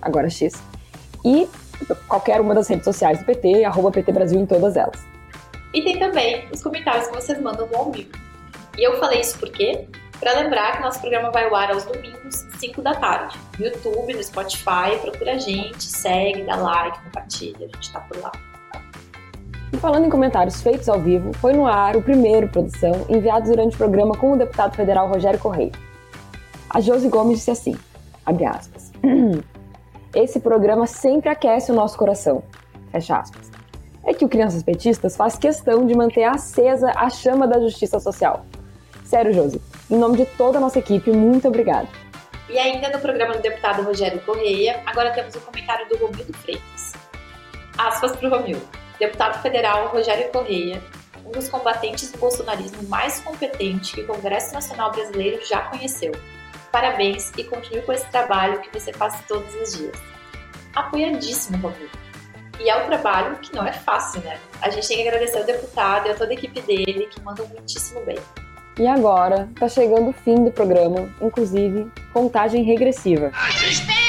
agora 0.00 0.28
X. 0.30 0.54
E 1.24 1.48
qualquer 2.08 2.40
uma 2.40 2.54
das 2.54 2.68
redes 2.68 2.84
sociais 2.84 3.18
do 3.18 3.24
PT, 3.24 3.64
arroba 3.64 3.90
PT 3.90 4.12
Brasil 4.12 4.40
em 4.40 4.46
todas 4.46 4.76
elas. 4.76 5.04
E 5.74 5.82
tem 5.82 5.98
também 5.98 6.48
os 6.52 6.62
comentários 6.62 7.08
que 7.08 7.14
vocês 7.14 7.40
mandam 7.40 7.66
no 7.66 7.76
ao 7.76 7.90
vivo. 7.90 8.10
E 8.78 8.82
eu 8.82 8.98
falei 8.98 9.20
isso 9.20 9.38
por 9.38 9.50
quê? 9.50 9.86
Para 10.18 10.32
lembrar 10.40 10.76
que 10.76 10.82
nosso 10.82 11.00
programa 11.00 11.30
vai 11.30 11.44
ao 11.44 11.54
ar 11.54 11.70
aos 11.72 11.84
domingos, 11.84 12.46
5 12.58 12.80
da 12.80 12.94
tarde. 12.94 13.38
No 13.58 13.66
YouTube, 13.66 14.14
no 14.14 14.22
Spotify, 14.22 14.98
procura 15.02 15.34
a 15.34 15.38
gente, 15.38 15.82
segue, 15.82 16.44
dá 16.44 16.56
like, 16.56 16.98
compartilha, 17.04 17.66
a 17.66 17.76
gente 17.76 17.92
tá 17.92 18.00
por 18.00 18.18
lá. 18.20 18.32
E 19.74 19.76
falando 19.76 20.06
em 20.06 20.08
comentários 20.08 20.62
feitos 20.62 20.88
ao 20.88 21.00
vivo, 21.00 21.32
foi 21.32 21.52
no 21.52 21.66
ar 21.66 21.96
o 21.96 22.02
primeiro 22.02 22.46
produção 22.48 23.06
enviado 23.08 23.50
durante 23.50 23.74
o 23.74 23.78
programa 23.78 24.16
com 24.16 24.32
o 24.32 24.38
deputado 24.38 24.76
federal 24.76 25.08
Rogério 25.08 25.40
Correia. 25.40 25.72
A 26.70 26.80
Josi 26.80 27.08
Gomes 27.08 27.38
disse 27.38 27.50
assim, 27.50 27.76
abre 28.24 28.44
aspas, 28.44 28.92
esse 30.14 30.38
programa 30.38 30.86
sempre 30.86 31.28
aquece 31.28 31.72
o 31.72 31.74
nosso 31.74 31.98
coração, 31.98 32.40
fecha 32.92 33.16
aspas 33.16 33.50
é 34.04 34.14
que 34.14 34.24
o 34.24 34.28
Crianças 34.28 34.62
Petistas 34.62 35.16
faz 35.16 35.36
questão 35.36 35.84
de 35.84 35.94
manter 35.94 36.22
acesa 36.22 36.92
a 36.94 37.10
chama 37.10 37.48
da 37.48 37.58
justiça 37.58 37.98
social. 37.98 38.46
Sério, 39.04 39.32
Josi, 39.32 39.60
em 39.90 39.96
nome 39.96 40.18
de 40.18 40.26
toda 40.36 40.58
a 40.58 40.60
nossa 40.60 40.78
equipe, 40.78 41.10
muito 41.10 41.48
obrigada. 41.48 41.88
E 42.48 42.56
ainda 42.58 42.90
no 42.90 43.00
programa 43.00 43.34
do 43.34 43.42
deputado 43.42 43.82
Rogério 43.82 44.20
Correia, 44.20 44.82
agora 44.86 45.10
temos 45.10 45.34
o 45.34 45.38
um 45.38 45.40
comentário 45.40 45.88
do 45.88 45.96
Romildo 45.96 46.32
Freitas. 46.34 46.92
Aspas 47.76 48.14
para 48.14 48.28
o 48.28 48.30
Romildo. 48.30 48.83
Deputado 48.98 49.42
federal 49.42 49.88
Rogério 49.88 50.30
Correia, 50.30 50.82
um 51.24 51.30
dos 51.30 51.48
combatentes 51.48 52.12
do 52.12 52.18
bolsonarismo 52.18 52.82
mais 52.88 53.20
competente 53.20 53.94
que 53.94 54.02
o 54.02 54.06
Congresso 54.06 54.54
Nacional 54.54 54.92
Brasileiro 54.92 55.44
já 55.44 55.62
conheceu. 55.62 56.12
Parabéns 56.70 57.32
e 57.36 57.44
continue 57.44 57.82
com 57.82 57.92
esse 57.92 58.06
trabalho 58.06 58.60
que 58.60 58.78
você 58.78 58.92
faz 58.92 59.22
todos 59.26 59.54
os 59.54 59.76
dias. 59.76 59.96
Apoiadíssimo, 60.74 61.58
Romildo. 61.58 62.04
E 62.60 62.68
é 62.68 62.76
um 62.76 62.86
trabalho 62.86 63.36
que 63.36 63.54
não 63.54 63.66
é 63.66 63.72
fácil, 63.72 64.20
né? 64.22 64.38
A 64.60 64.70
gente 64.70 64.86
tem 64.86 64.98
que 64.98 65.08
agradecer 65.08 65.38
ao 65.38 65.44
deputado 65.44 66.06
e 66.06 66.10
a 66.10 66.14
toda 66.14 66.30
a 66.30 66.34
equipe 66.34 66.60
dele, 66.62 67.06
que 67.06 67.20
mandam 67.20 67.46
muitíssimo 67.48 68.04
bem. 68.04 68.18
E 68.78 68.86
agora, 68.86 69.48
tá 69.58 69.68
chegando 69.68 70.10
o 70.10 70.12
fim 70.12 70.44
do 70.44 70.50
programa, 70.50 71.08
inclusive 71.20 71.90
contagem 72.12 72.64
regressiva. 72.64 73.30
Espere! 73.68 74.03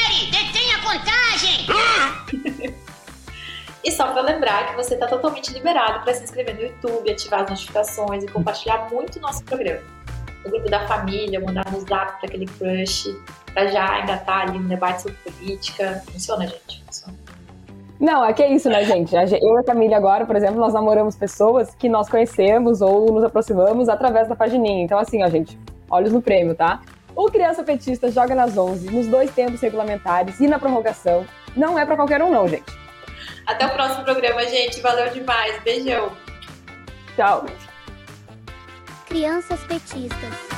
E 3.86 3.91
só 3.91 4.08
para 4.08 4.24
lembrar 4.24 4.71
que 4.71 4.76
você 4.76 4.95
está 4.95 5.06
totalmente 5.06 5.54
liberado 5.54 6.04
para 6.04 6.12
se 6.12 6.24
inscrever 6.24 6.56
no 6.56 6.62
YouTube, 6.63 7.12
ativar 7.12 7.41
as 7.41 7.50
notificações 7.52 8.24
e 8.24 8.28
compartilhar 8.28 8.89
muito 8.91 9.17
o 9.17 9.21
nosso 9.21 9.43
programa. 9.43 9.84
No 10.43 10.50
grupo 10.50 10.69
da 10.71 10.88
família, 10.88 11.39
mandar 11.39 11.71
no 11.71 11.80
zap 11.82 12.19
para 12.19 12.28
aquele 12.28 12.48
crush, 12.48 13.15
para 13.54 13.67
já 13.67 14.02
engatar 14.02 14.50
ali 14.50 14.58
no 14.58 14.67
debate 14.67 15.04
sobre 15.04 15.17
política. 15.17 16.02
Funciona, 16.12 16.48
gente? 16.48 16.84
Funciona. 16.84 17.15
Não, 18.00 18.26
é 18.26 18.34
que 18.34 18.41
é 18.41 18.52
isso, 18.52 18.67
né, 18.69 18.84
gente? 18.84 19.13
Eu 19.15 19.56
e 19.56 19.60
a 19.60 19.63
Camila 19.63 19.95
agora, 19.98 20.26
por 20.26 20.36
exemplo, 20.36 20.60
nós 20.60 20.74
namoramos 20.74 21.15
pessoas 21.15 21.76
que 21.76 21.88
nós 21.88 22.10
conhecemos 22.10 22.82
ou 22.82 23.12
nos 23.12 23.24
aproximamos 23.24 23.88
através 23.88 24.28
da 24.28 24.36
pagininha. 24.36 24.84
Então, 24.84 24.98
assim, 24.98 25.24
ó, 25.24 25.30
gente, 25.30 25.58
olhos 25.89 26.12
no 26.12 26.24
prêmio, 26.24 26.56
tá? 26.56 26.82
O 27.15 27.26
Criança 27.28 27.63
Petista 27.63 28.10
joga 28.12 28.34
nas 28.34 28.58
11, 28.58 28.89
nos 28.89 29.08
dois 29.08 29.32
tempos 29.34 29.62
regulamentares 29.62 30.39
e 30.39 30.48
na 30.48 30.58
prorrogação. 30.58 31.24
Não 31.56 31.78
é 31.80 31.86
para 31.86 31.95
qualquer 31.95 32.21
um, 32.21 32.32
não, 32.32 32.48
gente. 32.48 32.85
Até 33.46 33.66
o 33.68 33.74
próximo 33.74 34.04
programa, 34.04 34.44
gente. 34.48 34.82
Valeu 34.82 35.12
demais. 35.12 35.62
Beijão. 35.64 36.12
Tchau. 37.16 37.46
Crianças 39.08 39.64
Petistas. 39.66 40.56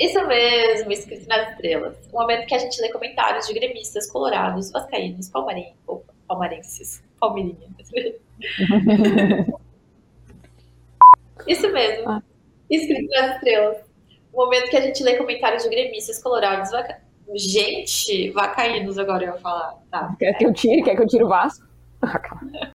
Isso 0.00 0.26
mesmo, 0.26 0.92
escrito 0.92 1.28
nas 1.28 1.50
estrelas. 1.50 1.96
O 2.12 2.20
momento 2.20 2.46
que 2.46 2.54
a 2.54 2.58
gente 2.58 2.80
lê 2.80 2.88
comentários 2.90 3.46
de 3.46 3.52
gremistas 3.52 4.10
colorados, 4.10 4.70
vascaínos, 4.70 5.28
palmarenses, 5.28 5.74
palmarenses, 6.26 7.02
palmeirinha. 7.18 7.68
Isso 11.46 11.72
mesmo, 11.72 12.08
ah. 12.08 12.22
escrito 12.70 13.10
nas 13.10 13.34
estrelas. 13.36 13.78
O 14.32 14.44
momento 14.44 14.70
que 14.70 14.76
a 14.76 14.80
gente 14.80 15.02
lê 15.02 15.16
comentários 15.16 15.64
de 15.64 15.68
gremistas 15.68 16.22
colorados, 16.22 16.70
gente, 17.36 18.30
vacaínos 18.30 18.98
agora 18.98 19.24
eu 19.24 19.34
ia 19.34 19.38
falar. 19.38 19.74
Tá. 19.90 20.14
Quer 20.18 20.34
que 20.34 20.46
eu 20.46 20.52
tire? 20.52 20.82
Quer 20.82 20.96
que 20.96 21.02
eu 21.02 21.06
tire 21.06 21.24
o 21.24 21.28
Vasco? 21.28 21.66